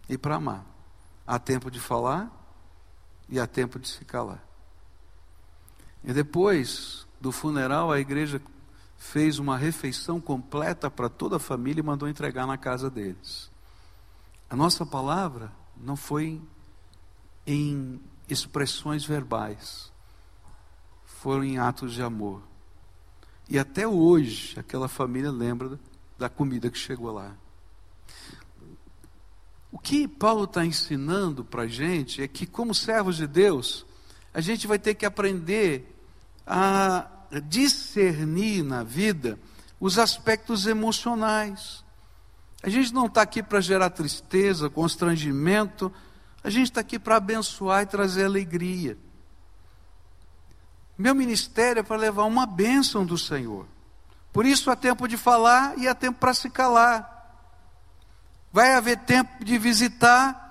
e 0.07 0.17
para 0.17 0.35
amar. 0.35 0.65
Há 1.27 1.37
tempo 1.37 1.69
de 1.69 1.77
falar 1.77 2.31
e 3.27 3.37
há 3.37 3.45
tempo 3.45 3.79
de 3.79 3.89
se 3.89 4.05
calar. 4.05 4.41
E 6.05 6.13
depois 6.13 7.05
do 7.19 7.33
funeral, 7.33 7.91
a 7.91 7.99
igreja 7.99 8.41
fez 8.97 9.39
uma 9.39 9.57
refeição 9.57 10.21
completa 10.21 10.89
para 10.89 11.09
toda 11.09 11.35
a 11.35 11.39
família 11.39 11.81
e 11.81 11.83
mandou 11.83 12.07
entregar 12.07 12.47
na 12.47 12.57
casa 12.57 12.89
deles. 12.89 13.51
A 14.49 14.55
nossa 14.55 14.85
palavra 14.85 15.51
não 15.75 15.97
foi 15.97 16.41
em 17.51 17.99
expressões 18.29 19.03
verbais, 19.03 19.91
foram 21.03 21.43
em 21.43 21.57
atos 21.57 21.95
de 21.95 22.03
amor. 22.03 22.43
E 23.49 23.57
até 23.57 23.87
hoje, 23.87 24.59
aquela 24.59 24.87
família 24.87 25.31
lembra 25.31 25.79
da 26.15 26.29
comida 26.29 26.69
que 26.69 26.77
chegou 26.77 27.11
lá. 27.11 27.35
O 29.71 29.79
que 29.79 30.07
Paulo 30.07 30.43
está 30.43 30.63
ensinando 30.63 31.43
para 31.43 31.63
a 31.63 31.67
gente 31.67 32.21
é 32.21 32.27
que, 32.27 32.45
como 32.45 32.75
servos 32.75 33.17
de 33.17 33.25
Deus, 33.25 33.83
a 34.31 34.41
gente 34.41 34.67
vai 34.67 34.77
ter 34.77 34.93
que 34.93 35.05
aprender 35.05 35.99
a 36.45 37.09
discernir 37.47 38.63
na 38.63 38.83
vida 38.83 39.39
os 39.79 39.97
aspectos 39.97 40.67
emocionais. 40.67 41.83
A 42.61 42.69
gente 42.69 42.93
não 42.93 43.07
está 43.07 43.23
aqui 43.23 43.41
para 43.41 43.59
gerar 43.59 43.89
tristeza, 43.89 44.69
constrangimento, 44.69 45.91
a 46.43 46.49
gente 46.49 46.65
está 46.65 46.81
aqui 46.81 46.97
para 46.97 47.17
abençoar 47.17 47.83
e 47.83 47.87
trazer 47.87 48.25
alegria. 48.25 48.97
Meu 50.97 51.15
ministério 51.15 51.79
é 51.79 51.83
para 51.83 51.97
levar 51.97 52.25
uma 52.25 52.45
bênção 52.45 53.05
do 53.05 53.17
Senhor. 53.17 53.65
Por 54.31 54.45
isso 54.45 54.69
há 54.69 54.75
tempo 54.75 55.07
de 55.07 55.17
falar 55.17 55.77
e 55.77 55.87
há 55.87 55.95
tempo 55.95 56.19
para 56.19 56.33
se 56.33 56.49
calar. 56.49 57.17
Vai 58.51 58.73
haver 58.73 58.97
tempo 58.99 59.43
de 59.43 59.57
visitar 59.57 60.47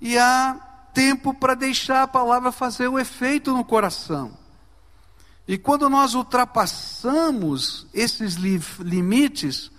e 0.00 0.18
há 0.18 0.58
tempo 0.92 1.34
para 1.34 1.54
deixar 1.54 2.02
a 2.02 2.08
palavra 2.08 2.50
fazer 2.52 2.88
o 2.88 2.98
efeito 2.98 3.52
no 3.52 3.64
coração. 3.64 4.36
E 5.46 5.56
quando 5.56 5.88
nós 5.88 6.14
ultrapassamos 6.14 7.86
esses 7.94 8.34
limites, 8.34 9.70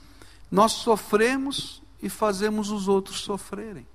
nós 0.50 0.74
sofremos 0.74 1.82
e 2.02 2.10
fazemos 2.10 2.70
os 2.70 2.88
outros 2.88 3.20
sofrerem. 3.20 3.86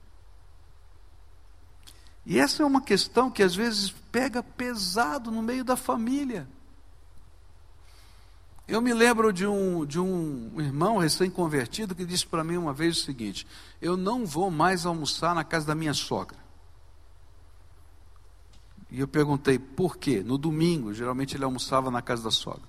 E 2.25 2.39
essa 2.39 2.63
é 2.63 2.67
uma 2.67 2.81
questão 2.81 3.31
que 3.31 3.43
às 3.43 3.55
vezes 3.55 3.91
pega 4.13 4.43
pesado 4.43 5.31
no 5.31 5.43
meio 5.43 5.65
da 5.65 5.77
família. 5.77 6.49
Eu 8.67 8.81
me 8.81 8.95
lembro 8.95 9.33
de 9.33 9.47
um, 9.47 9.85
de 9.85 9.99
um 9.99 10.61
irmão 10.61 10.99
recém-convertido 10.99 11.95
que 11.95 12.05
disse 12.05 12.27
para 12.27 12.45
mim 12.45 12.57
uma 12.57 12.73
vez 12.73 12.97
o 12.97 13.05
seguinte: 13.05 13.47
Eu 13.81 13.97
não 13.97 14.25
vou 14.25 14.51
mais 14.51 14.87
almoçar 14.87 15.35
na 15.35 15.43
casa 15.43 15.67
da 15.67 15.75
minha 15.75 15.93
sogra. 15.93 16.39
E 18.91 19.01
eu 19.01 19.09
perguntei 19.09 19.59
por 19.59 19.97
quê? 19.97 20.23
No 20.23 20.39
domingo, 20.39 20.93
geralmente 20.93 21.37
ele 21.37 21.45
almoçava 21.45 21.91
na 21.91 22.03
casa 22.03 22.23
da 22.23 22.31
sogra. 22.31 22.69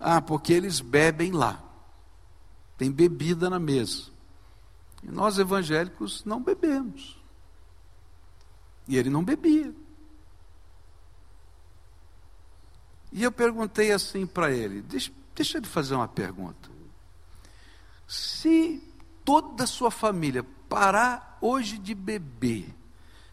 Ah, 0.00 0.20
porque 0.20 0.52
eles 0.52 0.80
bebem 0.80 1.30
lá. 1.30 1.62
Tem 2.76 2.90
bebida 2.90 3.48
na 3.48 3.58
mesa. 3.58 4.04
E 5.02 5.10
nós 5.10 5.38
evangélicos 5.38 6.24
não 6.24 6.42
bebemos. 6.42 7.18
E 8.86 8.96
ele 8.96 9.10
não 9.10 9.24
bebia. 9.24 9.74
E 13.12 13.22
eu 13.22 13.32
perguntei 13.32 13.92
assim 13.92 14.26
para 14.26 14.50
ele: 14.50 14.82
deixa, 14.82 15.10
deixa 15.34 15.58
ele 15.58 15.66
fazer 15.66 15.94
uma 15.94 16.08
pergunta. 16.08 16.70
Se 18.06 18.82
toda 19.24 19.64
a 19.64 19.66
sua 19.66 19.90
família 19.90 20.44
parar 20.68 21.38
hoje 21.40 21.78
de 21.78 21.94
beber, 21.94 22.74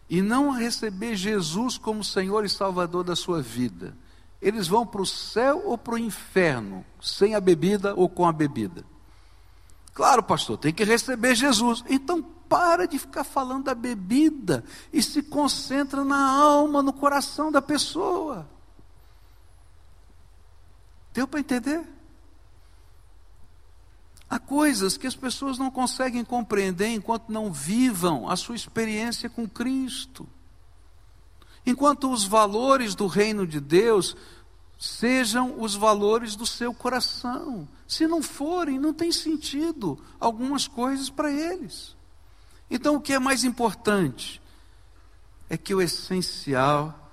e 0.08 0.20
não 0.20 0.50
receber 0.50 1.16
Jesus 1.16 1.78
como 1.78 2.04
Senhor 2.04 2.44
e 2.44 2.48
Salvador 2.48 3.04
da 3.04 3.16
sua 3.16 3.40
vida, 3.40 3.96
eles 4.40 4.68
vão 4.68 4.86
para 4.86 5.00
o 5.00 5.06
céu 5.06 5.62
ou 5.64 5.78
para 5.78 5.94
o 5.94 5.98
inferno, 5.98 6.84
sem 7.00 7.34
a 7.34 7.40
bebida 7.40 7.94
ou 7.94 8.08
com 8.08 8.26
a 8.26 8.32
bebida? 8.32 8.84
Claro, 9.94 10.22
pastor, 10.22 10.58
tem 10.58 10.72
que 10.72 10.84
receber 10.84 11.34
Jesus. 11.34 11.84
Então 11.88 12.24
para 12.54 12.86
de 12.86 13.00
ficar 13.00 13.24
falando 13.24 13.64
da 13.64 13.74
bebida 13.74 14.64
e 14.92 15.02
se 15.02 15.24
concentra 15.24 16.04
na 16.04 16.24
alma, 16.24 16.84
no 16.84 16.92
coração 16.92 17.50
da 17.50 17.60
pessoa. 17.60 18.48
Deu 21.12 21.26
para 21.26 21.40
entender? 21.40 21.84
Há 24.30 24.38
coisas 24.38 24.96
que 24.96 25.08
as 25.08 25.16
pessoas 25.16 25.58
não 25.58 25.68
conseguem 25.68 26.24
compreender 26.24 26.86
enquanto 26.86 27.28
não 27.28 27.52
vivam 27.52 28.30
a 28.30 28.36
sua 28.36 28.54
experiência 28.54 29.28
com 29.28 29.48
Cristo. 29.48 30.24
Enquanto 31.66 32.08
os 32.08 32.22
valores 32.22 32.94
do 32.94 33.08
reino 33.08 33.48
de 33.48 33.58
Deus 33.58 34.16
sejam 34.78 35.60
os 35.60 35.74
valores 35.74 36.36
do 36.36 36.46
seu 36.46 36.72
coração. 36.72 37.68
Se 37.84 38.06
não 38.06 38.22
forem, 38.22 38.78
não 38.78 38.94
tem 38.94 39.10
sentido 39.10 39.98
algumas 40.20 40.68
coisas 40.68 41.10
para 41.10 41.32
eles. 41.32 41.96
Então, 42.70 42.96
o 42.96 43.00
que 43.00 43.12
é 43.12 43.18
mais 43.18 43.44
importante 43.44 44.40
é 45.48 45.56
que 45.56 45.74
o 45.74 45.82
essencial 45.82 47.10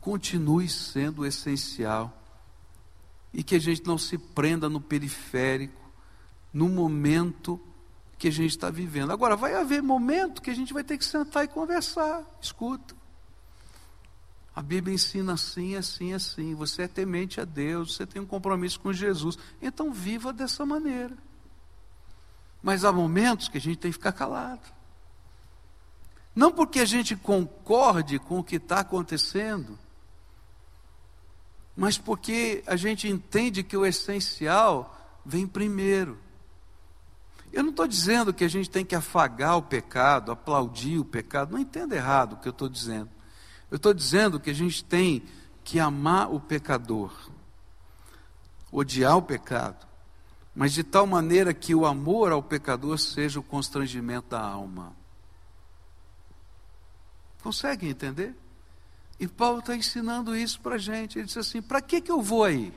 continue 0.00 0.68
sendo 0.68 1.24
essencial 1.24 2.12
e 3.32 3.42
que 3.42 3.54
a 3.54 3.58
gente 3.58 3.86
não 3.86 3.96
se 3.98 4.18
prenda 4.18 4.68
no 4.68 4.80
periférico, 4.80 5.82
no 6.52 6.68
momento 6.68 7.60
que 8.18 8.28
a 8.28 8.30
gente 8.30 8.50
está 8.50 8.70
vivendo. 8.70 9.12
Agora, 9.12 9.34
vai 9.34 9.54
haver 9.54 9.82
momento 9.82 10.40
que 10.40 10.50
a 10.50 10.54
gente 10.54 10.72
vai 10.72 10.84
ter 10.84 10.98
que 10.98 11.04
sentar 11.04 11.44
e 11.44 11.48
conversar. 11.48 12.22
Escuta. 12.40 12.94
A 14.54 14.62
Bíblia 14.62 14.94
ensina 14.94 15.32
assim, 15.32 15.74
assim, 15.74 16.12
assim. 16.12 16.54
Você 16.54 16.82
é 16.82 16.88
temente 16.88 17.40
a 17.40 17.44
Deus, 17.44 17.96
você 17.96 18.06
tem 18.06 18.22
um 18.22 18.26
compromisso 18.26 18.78
com 18.78 18.92
Jesus. 18.92 19.36
Então, 19.60 19.92
viva 19.92 20.32
dessa 20.32 20.64
maneira. 20.64 21.16
Mas 22.64 22.82
há 22.82 22.90
momentos 22.90 23.46
que 23.46 23.58
a 23.58 23.60
gente 23.60 23.76
tem 23.76 23.90
que 23.90 23.98
ficar 23.98 24.12
calado. 24.12 24.62
Não 26.34 26.50
porque 26.50 26.80
a 26.80 26.86
gente 26.86 27.14
concorde 27.14 28.18
com 28.18 28.38
o 28.38 28.42
que 28.42 28.56
está 28.56 28.80
acontecendo, 28.80 29.78
mas 31.76 31.98
porque 31.98 32.64
a 32.66 32.74
gente 32.74 33.06
entende 33.06 33.62
que 33.62 33.76
o 33.76 33.84
essencial 33.84 34.98
vem 35.26 35.46
primeiro. 35.46 36.18
Eu 37.52 37.62
não 37.62 37.68
estou 37.68 37.86
dizendo 37.86 38.32
que 38.32 38.44
a 38.44 38.48
gente 38.48 38.70
tem 38.70 38.82
que 38.82 38.94
afagar 38.94 39.58
o 39.58 39.62
pecado, 39.62 40.32
aplaudir 40.32 40.98
o 40.98 41.04
pecado, 41.04 41.52
não 41.52 41.58
entenda 41.58 41.94
errado 41.94 42.32
o 42.32 42.36
que 42.38 42.48
eu 42.48 42.50
estou 42.50 42.68
dizendo. 42.68 43.10
Eu 43.70 43.76
estou 43.76 43.92
dizendo 43.92 44.40
que 44.40 44.48
a 44.48 44.54
gente 44.54 44.82
tem 44.82 45.22
que 45.62 45.78
amar 45.78 46.32
o 46.32 46.40
pecador, 46.40 47.12
odiar 48.72 49.18
o 49.18 49.22
pecado, 49.22 49.86
mas 50.54 50.72
de 50.72 50.84
tal 50.84 51.06
maneira 51.06 51.52
que 51.52 51.74
o 51.74 51.84
amor 51.84 52.30
ao 52.30 52.42
pecador 52.42 52.98
seja 52.98 53.40
o 53.40 53.42
constrangimento 53.42 54.28
da 54.30 54.40
alma. 54.40 54.94
Conseguem 57.42 57.90
entender? 57.90 58.34
E 59.18 59.26
Paulo 59.26 59.58
está 59.58 59.74
ensinando 59.74 60.36
isso 60.36 60.60
para 60.60 60.76
a 60.76 60.78
gente. 60.78 61.18
Ele 61.18 61.26
disse 61.26 61.38
assim: 61.38 61.60
para 61.60 61.80
que, 61.80 62.00
que 62.00 62.10
eu 62.10 62.22
vou 62.22 62.44
aí? 62.44 62.72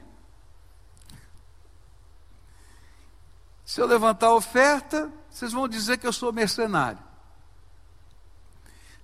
Se 3.63 3.82
eu 3.82 3.86
levantar 3.86 4.28
a 4.28 4.36
oferta, 4.36 5.12
vocês 5.30 5.52
vão 5.52 5.68
dizer 5.68 5.98
que 5.98 6.08
eu 6.08 6.13
sou 6.13 6.32
mercenário. 6.32 7.00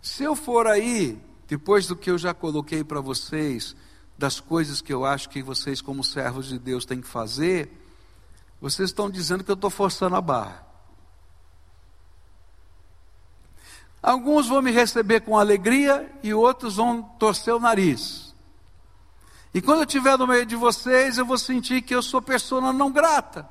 Se 0.02 0.24
eu 0.24 0.36
for 0.36 0.68
aí, 0.68 1.22
depois 1.48 1.86
do 1.86 1.96
que 1.96 2.10
eu 2.10 2.18
já 2.18 2.34
coloquei 2.34 2.84
para 2.84 3.00
vocês, 3.00 3.76
das 4.18 4.40
coisas 4.40 4.82
que 4.82 4.94
eu 4.94 5.06
acho 5.06 5.30
que 5.30 5.44
vocês, 5.44 5.82
como 5.82 6.04
servos 6.04 6.48
de 6.48 6.58
Deus, 6.58 6.86
têm 6.86 7.02
que 7.02 7.08
fazer, 7.08 7.83
vocês 8.64 8.92
estão 8.92 9.10
dizendo 9.10 9.44
que 9.44 9.52
eu 9.52 9.56
estou 9.56 9.70
forçando 9.70 10.16
a 10.16 10.22
barra. 10.22 10.66
Alguns 14.02 14.48
vão 14.48 14.62
me 14.62 14.72
receber 14.72 15.20
com 15.20 15.38
alegria 15.38 16.10
e 16.24 16.34
outros 16.34 16.78
vão 16.78 17.04
torcer 17.04 17.54
o 17.54 17.60
nariz. 17.60 18.34
E 19.54 19.62
quando 19.62 19.80
eu 19.80 19.86
estiver 19.86 20.18
no 20.18 20.26
meio 20.26 20.46
de 20.46 20.56
vocês, 20.56 21.18
eu 21.18 21.26
vou 21.26 21.38
sentir 21.38 21.82
que 21.82 21.94
eu 21.94 22.02
sou 22.02 22.22
pessoa 22.22 22.72
não 22.72 22.90
grata. 22.90 23.50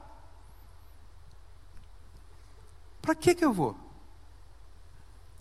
Para 3.03 3.14
que, 3.14 3.35
que 3.35 3.44
eu 3.44 3.53
vou? 3.53 3.77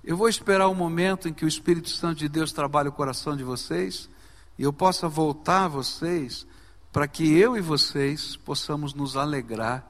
Eu 0.03 0.17
vou 0.17 0.27
esperar 0.27 0.67
o 0.67 0.75
momento 0.75 1.29
em 1.29 1.33
que 1.33 1.45
o 1.45 1.47
Espírito 1.47 1.89
Santo 1.89 2.17
de 2.17 2.27
Deus 2.27 2.51
trabalhe 2.51 2.89
o 2.89 2.93
coração 2.93 3.37
de 3.37 3.43
vocês 3.45 4.09
e 4.57 4.63
eu 4.63 4.73
possa 4.73 5.07
voltar 5.07 5.63
a 5.63 5.69
vocês 5.69 6.45
para 6.91 7.07
que 7.07 7.37
eu 7.37 7.55
e 7.55 7.61
vocês 7.61 8.35
possamos 8.35 8.93
nos 8.93 9.15
alegrar 9.15 9.87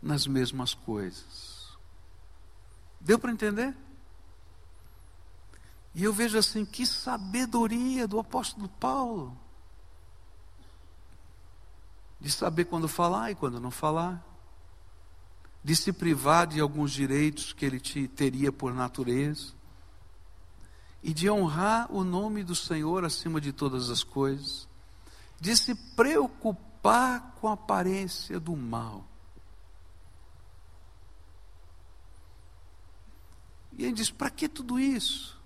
nas 0.00 0.26
mesmas 0.26 0.72
coisas. 0.72 1.76
Deu 3.00 3.18
para 3.18 3.32
entender? 3.32 3.76
E 5.94 6.04
eu 6.04 6.12
vejo 6.12 6.38
assim, 6.38 6.64
que 6.64 6.86
sabedoria 6.86 8.08
do 8.08 8.18
apóstolo 8.18 8.68
Paulo. 8.68 9.36
De 12.18 12.30
saber 12.30 12.64
quando 12.64 12.88
falar 12.88 13.30
e 13.30 13.34
quando 13.34 13.60
não 13.60 13.70
falar. 13.70 14.24
De 15.62 15.76
se 15.76 15.92
privar 15.92 16.46
de 16.46 16.60
alguns 16.60 16.92
direitos 16.92 17.52
que 17.52 17.64
ele 17.64 17.78
te 17.78 18.08
teria 18.08 18.50
por 18.50 18.72
natureza. 18.72 19.52
E 21.02 21.12
de 21.12 21.28
honrar 21.28 21.92
o 21.92 22.02
nome 22.02 22.42
do 22.42 22.54
Senhor 22.54 23.04
acima 23.04 23.40
de 23.40 23.52
todas 23.52 23.90
as 23.90 24.02
coisas 24.02 24.65
de 25.40 25.56
se 25.56 25.74
preocupar 25.74 27.34
com 27.40 27.48
a 27.48 27.52
aparência 27.52 28.40
do 28.40 28.56
mal. 28.56 29.04
E 33.76 33.84
ele 33.84 33.92
diz: 33.92 34.10
para 34.10 34.30
que 34.30 34.48
tudo 34.48 34.78
isso? 34.78 35.36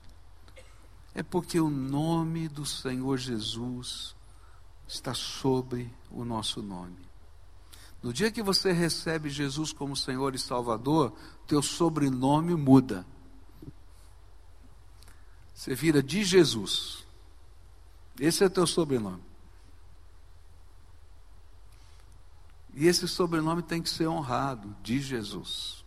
É 1.14 1.22
porque 1.22 1.59
o 1.59 1.68
nome 1.68 2.48
do 2.48 2.64
Senhor 2.64 3.18
Jesus 3.18 4.14
está 4.87 5.12
sobre 5.12 5.92
o 6.11 6.24
nosso 6.24 6.62
nome. 6.62 7.11
No 8.03 8.12
dia 8.12 8.31
que 8.31 8.42
você 8.42 8.72
recebe 8.72 9.29
Jesus 9.29 9.72
como 9.72 9.94
Senhor 9.96 10.35
e 10.35 10.38
Salvador, 10.38 11.12
teu 11.46 11.61
sobrenome 11.61 12.55
muda. 12.55 13.05
Você 15.55 15.74
vira 15.74 16.03
de 16.03 16.24
Jesus. 16.24 17.05
Esse 18.18 18.44
é 18.44 18.48
teu 18.48 18.66
sobrenome. 18.66 19.29
E 22.80 22.86
esse 22.86 23.06
sobrenome 23.06 23.60
tem 23.60 23.82
que 23.82 23.90
ser 23.90 24.08
honrado, 24.08 24.74
de 24.82 25.02
Jesus. 25.02 25.84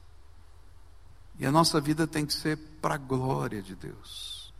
E 1.39 1.43
a 1.43 1.51
nossa 1.51 1.81
vida 1.81 2.05
tem 2.05 2.23
que 2.23 2.31
ser 2.31 2.55
para 2.55 2.93
a 2.93 2.99
glória 2.99 3.63
de 3.63 3.75
Deus. 3.75 4.53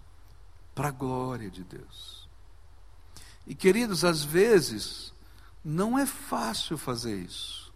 Para 0.73 0.87
a 0.87 0.91
glória 0.91 1.51
de 1.51 1.63
Deus. 1.63 2.27
E 3.45 3.53
queridos, 3.53 4.03
às 4.03 4.23
vezes, 4.23 5.13
não 5.63 5.95
é 5.95 6.07
fácil 6.07 6.75
fazer 6.75 7.21
isso. 7.21 7.71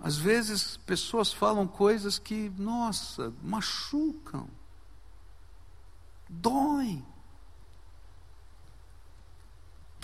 Às 0.00 0.16
vezes, 0.16 0.78
pessoas 0.78 1.30
falam 1.30 1.66
coisas 1.66 2.18
que, 2.18 2.48
nossa, 2.56 3.34
machucam, 3.42 4.48
doem. 6.26 7.04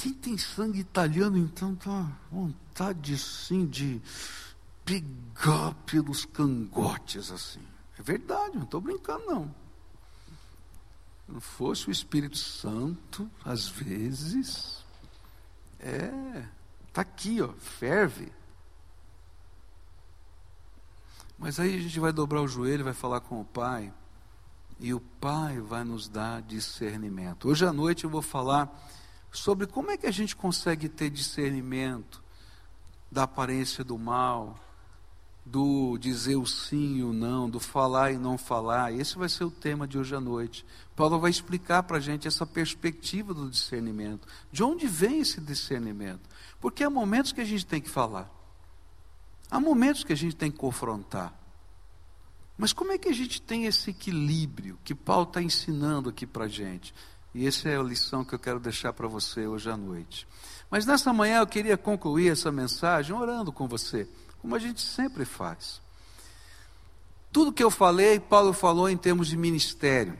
Quem 0.00 0.14
tem 0.14 0.38
sangue 0.38 0.80
italiano, 0.80 1.36
então, 1.36 1.76
tá 1.76 2.10
vontade 2.32 3.18
sim 3.18 3.66
de 3.66 4.00
pegar 4.82 5.74
pelos 5.84 6.24
cangotes 6.24 7.30
assim. 7.30 7.60
É 7.98 8.02
verdade, 8.02 8.56
não 8.56 8.62
estou 8.62 8.80
brincando, 8.80 9.26
não. 9.26 9.54
Se 11.26 11.32
não 11.32 11.40
fosse 11.40 11.88
o 11.88 11.90
Espírito 11.90 12.38
Santo, 12.38 13.30
às 13.44 13.68
vezes, 13.68 14.82
é, 15.78 16.46
está 16.88 17.02
aqui, 17.02 17.42
ó, 17.42 17.48
ferve. 17.52 18.32
Mas 21.38 21.60
aí 21.60 21.76
a 21.76 21.78
gente 21.78 22.00
vai 22.00 22.10
dobrar 22.10 22.40
o 22.40 22.48
joelho, 22.48 22.84
vai 22.84 22.94
falar 22.94 23.20
com 23.20 23.38
o 23.38 23.44
Pai, 23.44 23.92
e 24.78 24.94
o 24.94 25.00
Pai 25.20 25.60
vai 25.60 25.84
nos 25.84 26.08
dar 26.08 26.40
discernimento. 26.40 27.48
Hoje 27.50 27.66
à 27.66 27.72
noite 27.72 28.04
eu 28.04 28.10
vou 28.10 28.22
falar 28.22 28.66
sobre 29.32 29.66
como 29.66 29.90
é 29.90 29.96
que 29.96 30.06
a 30.06 30.10
gente 30.10 30.34
consegue 30.34 30.88
ter 30.88 31.10
discernimento 31.10 32.22
da 33.10 33.24
aparência 33.24 33.82
do 33.82 33.98
mal, 33.98 34.58
do 35.44 35.98
dizer 35.98 36.36
o 36.36 36.46
sim 36.46 36.98
e 36.98 37.02
o 37.02 37.12
não, 37.12 37.48
do 37.48 37.58
falar 37.58 38.12
e 38.12 38.18
não 38.18 38.36
falar. 38.36 38.92
Esse 38.92 39.16
vai 39.16 39.28
ser 39.28 39.44
o 39.44 39.50
tema 39.50 39.86
de 39.86 39.98
hoje 39.98 40.14
à 40.14 40.20
noite. 40.20 40.64
Paulo 40.94 41.18
vai 41.18 41.30
explicar 41.30 41.82
para 41.82 41.96
a 41.96 42.00
gente 42.00 42.28
essa 42.28 42.46
perspectiva 42.46 43.34
do 43.34 43.50
discernimento. 43.50 44.28
De 44.52 44.62
onde 44.62 44.86
vem 44.86 45.20
esse 45.20 45.40
discernimento? 45.40 46.28
Porque 46.60 46.84
há 46.84 46.90
momentos 46.90 47.32
que 47.32 47.40
a 47.40 47.44
gente 47.44 47.66
tem 47.66 47.80
que 47.80 47.90
falar, 47.90 48.30
há 49.50 49.58
momentos 49.58 50.04
que 50.04 50.12
a 50.12 50.16
gente 50.16 50.36
tem 50.36 50.50
que 50.50 50.58
confrontar. 50.58 51.34
Mas 52.56 52.74
como 52.74 52.92
é 52.92 52.98
que 52.98 53.08
a 53.08 53.14
gente 53.14 53.40
tem 53.40 53.64
esse 53.64 53.88
equilíbrio 53.88 54.78
que 54.84 54.94
Paulo 54.94 55.24
está 55.24 55.40
ensinando 55.40 56.10
aqui 56.10 56.26
para 56.26 56.44
a 56.44 56.48
gente? 56.48 56.94
E 57.34 57.46
essa 57.46 57.68
é 57.68 57.76
a 57.76 57.82
lição 57.82 58.24
que 58.24 58.34
eu 58.34 58.38
quero 58.38 58.58
deixar 58.58 58.92
para 58.92 59.06
você 59.06 59.46
hoje 59.46 59.70
à 59.70 59.76
noite. 59.76 60.26
Mas 60.70 60.84
nessa 60.84 61.12
manhã 61.12 61.38
eu 61.38 61.46
queria 61.46 61.76
concluir 61.76 62.30
essa 62.30 62.50
mensagem 62.50 63.14
orando 63.14 63.52
com 63.52 63.68
você, 63.68 64.08
como 64.40 64.54
a 64.54 64.58
gente 64.58 64.80
sempre 64.80 65.24
faz. 65.24 65.80
Tudo 67.32 67.52
que 67.52 67.62
eu 67.62 67.70
falei, 67.70 68.18
Paulo 68.18 68.52
falou 68.52 68.88
em 68.88 68.96
termos 68.96 69.28
de 69.28 69.36
ministério. 69.36 70.18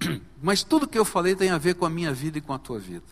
Mas 0.42 0.62
tudo 0.62 0.88
que 0.88 0.98
eu 0.98 1.04
falei 1.04 1.36
tem 1.36 1.50
a 1.50 1.58
ver 1.58 1.74
com 1.74 1.84
a 1.84 1.90
minha 1.90 2.12
vida 2.12 2.38
e 2.38 2.40
com 2.40 2.52
a 2.52 2.58
tua 2.58 2.78
vida. 2.78 3.04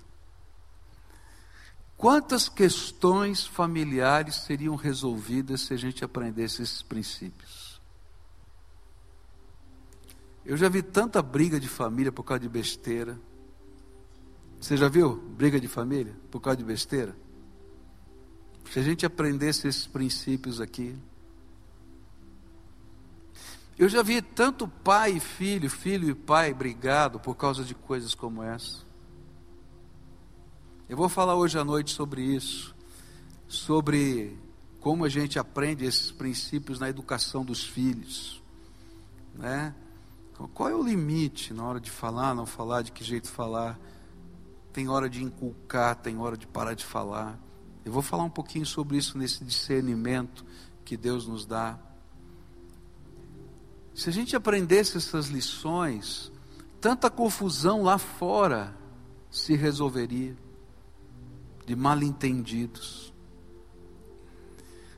Quantas 1.96 2.48
questões 2.48 3.46
familiares 3.46 4.36
seriam 4.36 4.74
resolvidas 4.74 5.62
se 5.62 5.74
a 5.74 5.76
gente 5.76 6.04
aprendesse 6.04 6.62
esses 6.62 6.82
princípios? 6.82 7.80
Eu 10.44 10.56
já 10.56 10.68
vi 10.68 10.82
tanta 10.82 11.22
briga 11.22 11.58
de 11.58 11.68
família 11.68 12.12
por 12.12 12.22
causa 12.22 12.40
de 12.40 12.48
besteira. 12.48 13.18
Você 14.64 14.78
já 14.78 14.88
viu 14.88 15.16
briga 15.36 15.60
de 15.60 15.68
família 15.68 16.16
por 16.30 16.40
causa 16.40 16.56
de 16.56 16.64
besteira? 16.64 17.14
Se 18.70 18.78
a 18.78 18.82
gente 18.82 19.04
aprendesse 19.04 19.68
esses 19.68 19.86
princípios 19.86 20.58
aqui. 20.58 20.96
Eu 23.78 23.90
já 23.90 24.02
vi 24.02 24.22
tanto 24.22 24.66
pai 24.66 25.18
e 25.18 25.20
filho, 25.20 25.68
filho 25.68 26.08
e 26.08 26.14
pai 26.14 26.54
brigado 26.54 27.20
por 27.20 27.34
causa 27.34 27.62
de 27.62 27.74
coisas 27.74 28.14
como 28.14 28.42
essa. 28.42 28.78
Eu 30.88 30.96
vou 30.96 31.10
falar 31.10 31.36
hoje 31.36 31.58
à 31.58 31.64
noite 31.64 31.90
sobre 31.90 32.22
isso, 32.22 32.74
sobre 33.46 34.34
como 34.80 35.04
a 35.04 35.10
gente 35.10 35.38
aprende 35.38 35.84
esses 35.84 36.10
princípios 36.10 36.78
na 36.80 36.88
educação 36.88 37.44
dos 37.44 37.62
filhos, 37.62 38.42
né? 39.34 39.74
Qual 40.54 40.70
é 40.70 40.74
o 40.74 40.82
limite 40.82 41.52
na 41.52 41.64
hora 41.64 41.78
de 41.78 41.90
falar, 41.90 42.34
não 42.34 42.46
falar, 42.46 42.80
de 42.80 42.92
que 42.92 43.04
jeito 43.04 43.28
falar? 43.28 43.78
Tem 44.74 44.88
hora 44.88 45.08
de 45.08 45.22
inculcar, 45.22 45.94
tem 45.94 46.18
hora 46.18 46.36
de 46.36 46.48
parar 46.48 46.74
de 46.74 46.84
falar. 46.84 47.38
Eu 47.84 47.92
vou 47.92 48.02
falar 48.02 48.24
um 48.24 48.30
pouquinho 48.30 48.66
sobre 48.66 48.96
isso 48.96 49.16
nesse 49.16 49.44
discernimento 49.44 50.44
que 50.84 50.96
Deus 50.96 51.28
nos 51.28 51.46
dá. 51.46 51.78
Se 53.94 54.10
a 54.10 54.12
gente 54.12 54.34
aprendesse 54.34 54.96
essas 54.96 55.28
lições, 55.28 56.32
tanta 56.80 57.08
confusão 57.08 57.84
lá 57.84 57.98
fora 57.98 58.76
se 59.30 59.54
resolveria, 59.54 60.36
de 61.64 61.76
mal 61.76 62.02
entendidos. 62.02 63.14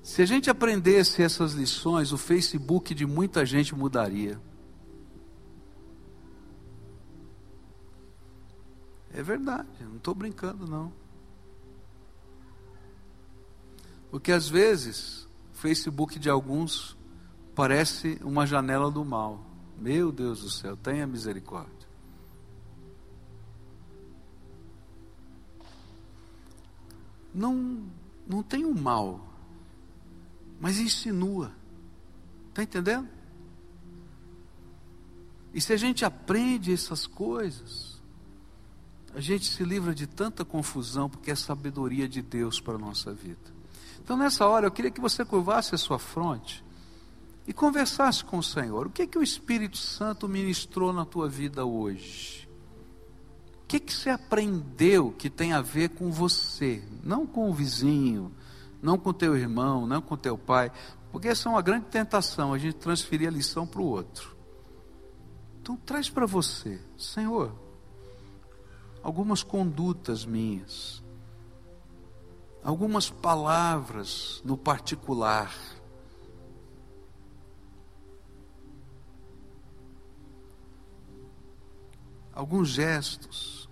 Se 0.02 0.22
a 0.22 0.26
gente 0.26 0.48
aprendesse 0.48 1.22
essas 1.22 1.52
lições, 1.52 2.12
o 2.12 2.16
Facebook 2.16 2.94
de 2.94 3.04
muita 3.04 3.44
gente 3.44 3.74
mudaria. 3.74 4.40
É 9.16 9.22
verdade, 9.22 9.66
não 9.80 9.96
estou 9.96 10.14
brincando 10.14 10.66
não. 10.66 10.92
Porque 14.10 14.30
às 14.30 14.46
vezes, 14.46 15.26
o 15.54 15.56
Facebook 15.56 16.18
de 16.18 16.28
alguns 16.28 16.94
parece 17.54 18.18
uma 18.22 18.46
janela 18.46 18.90
do 18.90 19.02
mal. 19.06 19.42
Meu 19.78 20.12
Deus 20.12 20.42
do 20.42 20.50
céu, 20.50 20.76
tenha 20.76 21.06
misericórdia. 21.06 21.88
Não, 27.32 27.86
não 28.26 28.42
tem 28.42 28.66
o 28.66 28.68
um 28.68 28.78
mal, 28.78 29.26
mas 30.60 30.78
insinua. 30.78 31.52
Está 32.50 32.62
entendendo? 32.62 33.08
E 35.54 35.60
se 35.62 35.72
a 35.72 35.76
gente 35.78 36.04
aprende 36.04 36.70
essas 36.70 37.06
coisas, 37.06 37.95
a 39.16 39.20
gente 39.20 39.46
se 39.46 39.64
livra 39.64 39.94
de 39.94 40.06
tanta 40.06 40.44
confusão, 40.44 41.08
porque 41.08 41.30
é 41.30 41.34
sabedoria 41.34 42.06
de 42.06 42.20
Deus 42.20 42.60
para 42.60 42.74
a 42.74 42.78
nossa 42.78 43.14
vida. 43.14 43.50
Então, 43.98 44.14
nessa 44.14 44.46
hora, 44.46 44.66
eu 44.66 44.70
queria 44.70 44.90
que 44.90 45.00
você 45.00 45.24
curvasse 45.24 45.74
a 45.74 45.78
sua 45.78 45.98
fronte 45.98 46.62
e 47.46 47.52
conversasse 47.54 48.22
com 48.22 48.36
o 48.36 48.42
Senhor. 48.42 48.86
O 48.86 48.90
que 48.90 49.00
é 49.00 49.06
que 49.06 49.18
o 49.18 49.22
Espírito 49.22 49.78
Santo 49.78 50.28
ministrou 50.28 50.92
na 50.92 51.06
tua 51.06 51.30
vida 51.30 51.64
hoje? 51.64 52.46
O 53.62 53.66
que 53.66 53.76
é 53.76 53.80
que 53.80 53.94
você 53.94 54.10
aprendeu 54.10 55.10
que 55.12 55.30
tem 55.30 55.54
a 55.54 55.62
ver 55.62 55.88
com 55.88 56.12
você, 56.12 56.84
não 57.02 57.26
com 57.26 57.48
o 57.48 57.54
vizinho, 57.54 58.30
não 58.82 58.98
com 58.98 59.14
teu 59.14 59.34
irmão, 59.34 59.86
não 59.86 60.02
com 60.02 60.14
teu 60.14 60.36
pai, 60.36 60.70
porque 61.10 61.28
essa 61.28 61.48
é 61.48 61.52
uma 61.52 61.62
grande 61.62 61.86
tentação, 61.86 62.52
a 62.52 62.58
gente 62.58 62.76
transferir 62.76 63.28
a 63.28 63.32
lição 63.32 63.66
para 63.66 63.80
o 63.80 63.86
outro. 63.86 64.36
Então 65.62 65.74
traz 65.74 66.10
para 66.10 66.26
você, 66.26 66.78
Senhor, 66.98 67.64
algumas 69.06 69.44
condutas 69.44 70.24
minhas, 70.24 71.00
algumas 72.60 73.08
palavras 73.08 74.42
no 74.44 74.58
particular. 74.58 75.54
Alguns 82.32 82.70
gestos. 82.70 83.70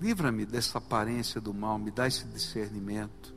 Livra-me 0.00 0.46
dessa 0.46 0.78
aparência 0.78 1.38
do 1.38 1.52
mal, 1.52 1.78
me 1.78 1.90
dá 1.90 2.06
esse 2.06 2.24
discernimento. 2.24 3.36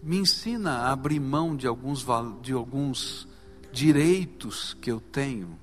Me 0.00 0.18
ensina 0.18 0.76
a 0.78 0.92
abrir 0.92 1.18
mão 1.18 1.56
de 1.56 1.66
alguns, 1.66 2.06
de 2.40 2.52
alguns 2.52 3.26
direitos 3.72 4.74
que 4.74 4.92
eu 4.92 5.00
tenho. 5.00 5.58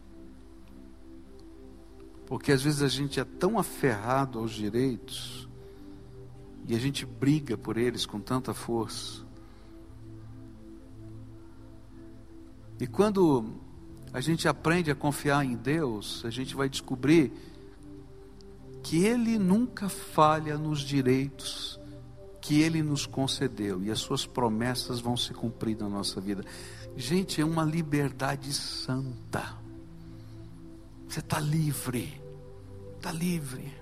Porque 2.30 2.52
às 2.52 2.62
vezes 2.62 2.84
a 2.84 2.88
gente 2.88 3.20
é 3.20 3.26
tão 3.26 3.58
aferrado 3.58 4.38
aos 4.38 4.52
direitos 4.52 5.50
e 6.68 6.76
a 6.76 6.80
gente 6.80 7.04
briga 7.06 7.58
por 7.58 7.76
eles 7.76 8.06
com 8.06 8.22
tanta 8.22 8.54
força. 8.54 9.26
E 12.80 12.86
quando 12.86 13.44
a 14.14 14.22
gente 14.22 14.48
aprende 14.48 14.92
a 14.92 14.96
confiar 14.96 15.44
em 15.44 15.56
Deus, 15.56 16.24
a 16.24 16.30
gente 16.30 16.56
vai 16.56 16.70
descobrir 16.70 17.34
que 18.84 19.04
Ele 19.04 19.38
nunca 19.38 19.90
falha 19.90 20.58
nos 20.58 20.82
direitos 20.82 21.80
que 22.42 22.62
Ele 22.62 22.82
nos 22.82 23.06
concedeu 23.06 23.84
e 23.84 23.92
as 23.92 24.00
Suas 24.00 24.26
promessas 24.26 25.00
vão 25.00 25.18
se 25.18 25.34
cumprir 25.34 25.78
na 25.78 25.90
nossa 25.90 26.22
vida. 26.22 26.44
Gente, 26.96 27.42
é 27.42 27.46
uma 27.46 27.64
liberdade 27.64 28.54
santa. 28.54 29.58
Você 31.10 31.22
está 31.22 31.40
livre, 31.40 32.22
está 32.96 33.12
livre. 33.12 33.74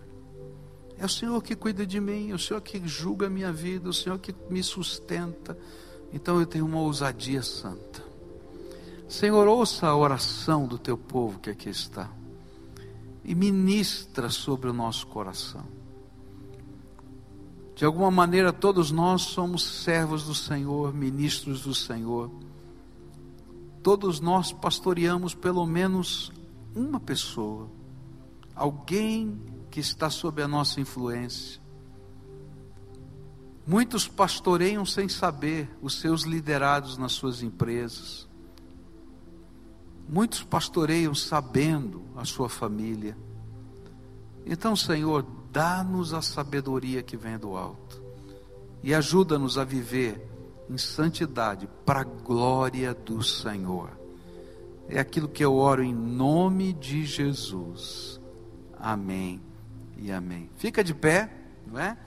É 0.98 1.06
o 1.06 1.10
Senhor 1.10 1.44
que 1.44 1.58
cuida 1.58 1.86
de 1.86 2.00
mim, 2.00 2.32
é 2.32 2.34
o 2.34 2.40
Senhor 2.40 2.62
que 2.62 2.82
julga 2.88 3.28
a 3.28 3.30
minha 3.30 3.52
vida, 3.52 3.88
é 3.88 3.90
o 3.90 3.94
Senhor 3.94 4.18
que 4.18 4.34
me 4.50 4.64
sustenta. 4.64 5.58
Então 6.14 6.40
eu 6.40 6.46
tenho 6.46 6.66
uma 6.66 6.80
ousadia 6.80 7.44
santa. 7.44 8.02
Senhor, 9.10 9.46
ouça 9.46 9.88
a 9.88 9.96
oração 9.96 10.66
do 10.66 10.78
teu 10.78 10.98
povo 10.98 11.40
que 11.40 11.50
aqui 11.50 11.70
está 11.70 12.10
e 13.26 13.36
ministra 13.36 14.30
sobre 14.30 14.70
o 14.70 14.74
nosso 14.74 15.06
coração. 15.08 15.66
De 17.76 17.84
alguma 17.84 18.10
maneira, 18.10 18.54
todos 18.54 18.90
nós 18.90 19.24
somos 19.24 19.84
servos 19.84 20.24
do 20.24 20.34
Senhor, 20.34 20.94
ministros 20.94 21.62
do 21.62 21.76
Senhor. 21.76 22.32
Todos 23.84 24.22
nós 24.22 24.54
pastoreamos 24.54 25.36
pelo 25.36 25.66
menos 25.66 26.32
uma 26.78 27.00
pessoa, 27.00 27.70
alguém 28.56 29.42
que 29.72 29.80
está 29.80 30.10
sob 30.10 30.42
a 30.42 30.48
nossa 30.48 30.80
influência. 30.80 31.60
Muitos 33.66 34.08
pastoreiam 34.08 34.86
sem 34.86 35.10
saber 35.10 35.70
os 35.82 36.00
seus 36.00 36.22
liderados 36.22 36.98
nas 36.98 37.12
suas 37.12 37.42
empresas. 37.42 38.28
Muitos 40.08 40.42
pastoreiam 40.42 41.14
sabendo 41.14 42.06
a 42.16 42.24
sua 42.24 42.48
família. 42.48 43.18
Então, 44.46 44.74
Senhor, 44.76 45.26
dá-nos 45.52 46.14
a 46.14 46.22
sabedoria 46.22 47.04
que 47.04 47.18
vem 47.18 47.38
do 47.38 47.58
alto 47.58 48.02
e 48.82 48.94
ajuda-nos 48.94 49.58
a 49.58 49.66
viver 49.66 50.26
em 50.70 50.78
santidade 50.78 51.68
para 51.86 52.02
a 52.02 52.06
glória 52.06 52.94
do 52.94 53.22
Senhor. 53.22 54.07
É 54.90 55.00
aquilo 55.00 55.28
que 55.28 55.44
eu 55.44 55.56
oro 55.56 55.84
em 55.84 55.94
nome 55.94 56.74
de 56.74 57.06
Jesus. 57.06 58.20
Amém 58.80 59.42
e 59.98 60.12
amém. 60.12 60.50
Fica 60.58 60.84
de 60.84 60.94
pé, 60.94 61.30
não 61.66 61.80
é? 61.80 61.98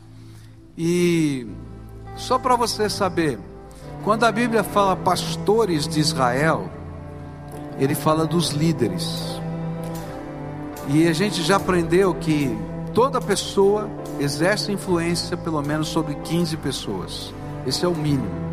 E 0.76 1.46
só 2.16 2.38
para 2.38 2.56
você 2.56 2.88
saber, 2.88 3.38
quando 4.02 4.24
a 4.24 4.32
Bíblia 4.32 4.64
fala 4.64 4.96
pastores 4.96 5.86
de 5.86 6.00
Israel, 6.00 6.70
ele 7.78 7.94
fala 7.94 8.26
dos 8.26 8.50
líderes. 8.50 9.40
E 10.88 11.06
a 11.06 11.12
gente 11.12 11.42
já 11.42 11.56
aprendeu 11.56 12.14
que 12.14 12.56
toda 12.94 13.20
pessoa 13.20 13.88
exerce 14.18 14.72
influência 14.72 15.36
pelo 15.36 15.62
menos 15.62 15.88
sobre 15.88 16.14
15 16.14 16.56
pessoas. 16.56 17.34
Esse 17.66 17.84
é 17.84 17.88
o 17.88 17.94
mínimo. 17.94 18.49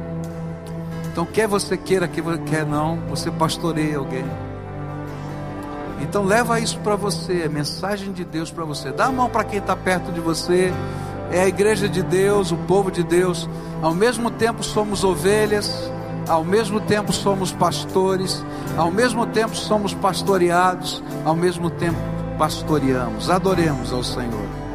Então, 1.17 1.25
quer 1.25 1.47
você 1.47 1.75
queira, 1.75 2.07
quer 2.07 2.63
não, 2.63 2.99
você 3.09 3.31
pastoreia 3.31 3.97
alguém. 3.97 4.23
Então 5.99 6.23
leva 6.23 6.59
isso 6.59 6.77
para 6.81 6.95
você, 6.95 7.41
é 7.41 7.49
mensagem 7.49 8.13
de 8.13 8.23
Deus 8.23 8.51
para 8.51 8.63
você. 8.63 8.91
Dá 8.91 9.05
a 9.05 9.11
mão 9.11 9.27
para 9.27 9.43
quem 9.43 9.57
está 9.57 9.75
perto 9.75 10.11
de 10.11 10.19
você. 10.19 10.71
É 11.31 11.41
a 11.41 11.47
igreja 11.47 11.89
de 11.89 12.03
Deus, 12.03 12.51
o 12.51 12.55
povo 12.55 12.91
de 12.91 13.01
Deus. 13.01 13.49
Ao 13.81 13.95
mesmo 13.95 14.29
tempo 14.29 14.61
somos 14.61 15.03
ovelhas, 15.03 15.91
ao 16.29 16.43
mesmo 16.43 16.79
tempo 16.79 17.11
somos 17.11 17.51
pastores, 17.51 18.45
ao 18.77 18.91
mesmo 18.91 19.25
tempo 19.25 19.55
somos 19.55 19.95
pastoreados, 19.95 21.03
ao 21.25 21.35
mesmo 21.35 21.71
tempo 21.71 21.97
pastoreamos. 22.37 23.27
Adoremos 23.31 23.91
ao 23.91 24.03
Senhor. 24.03 24.66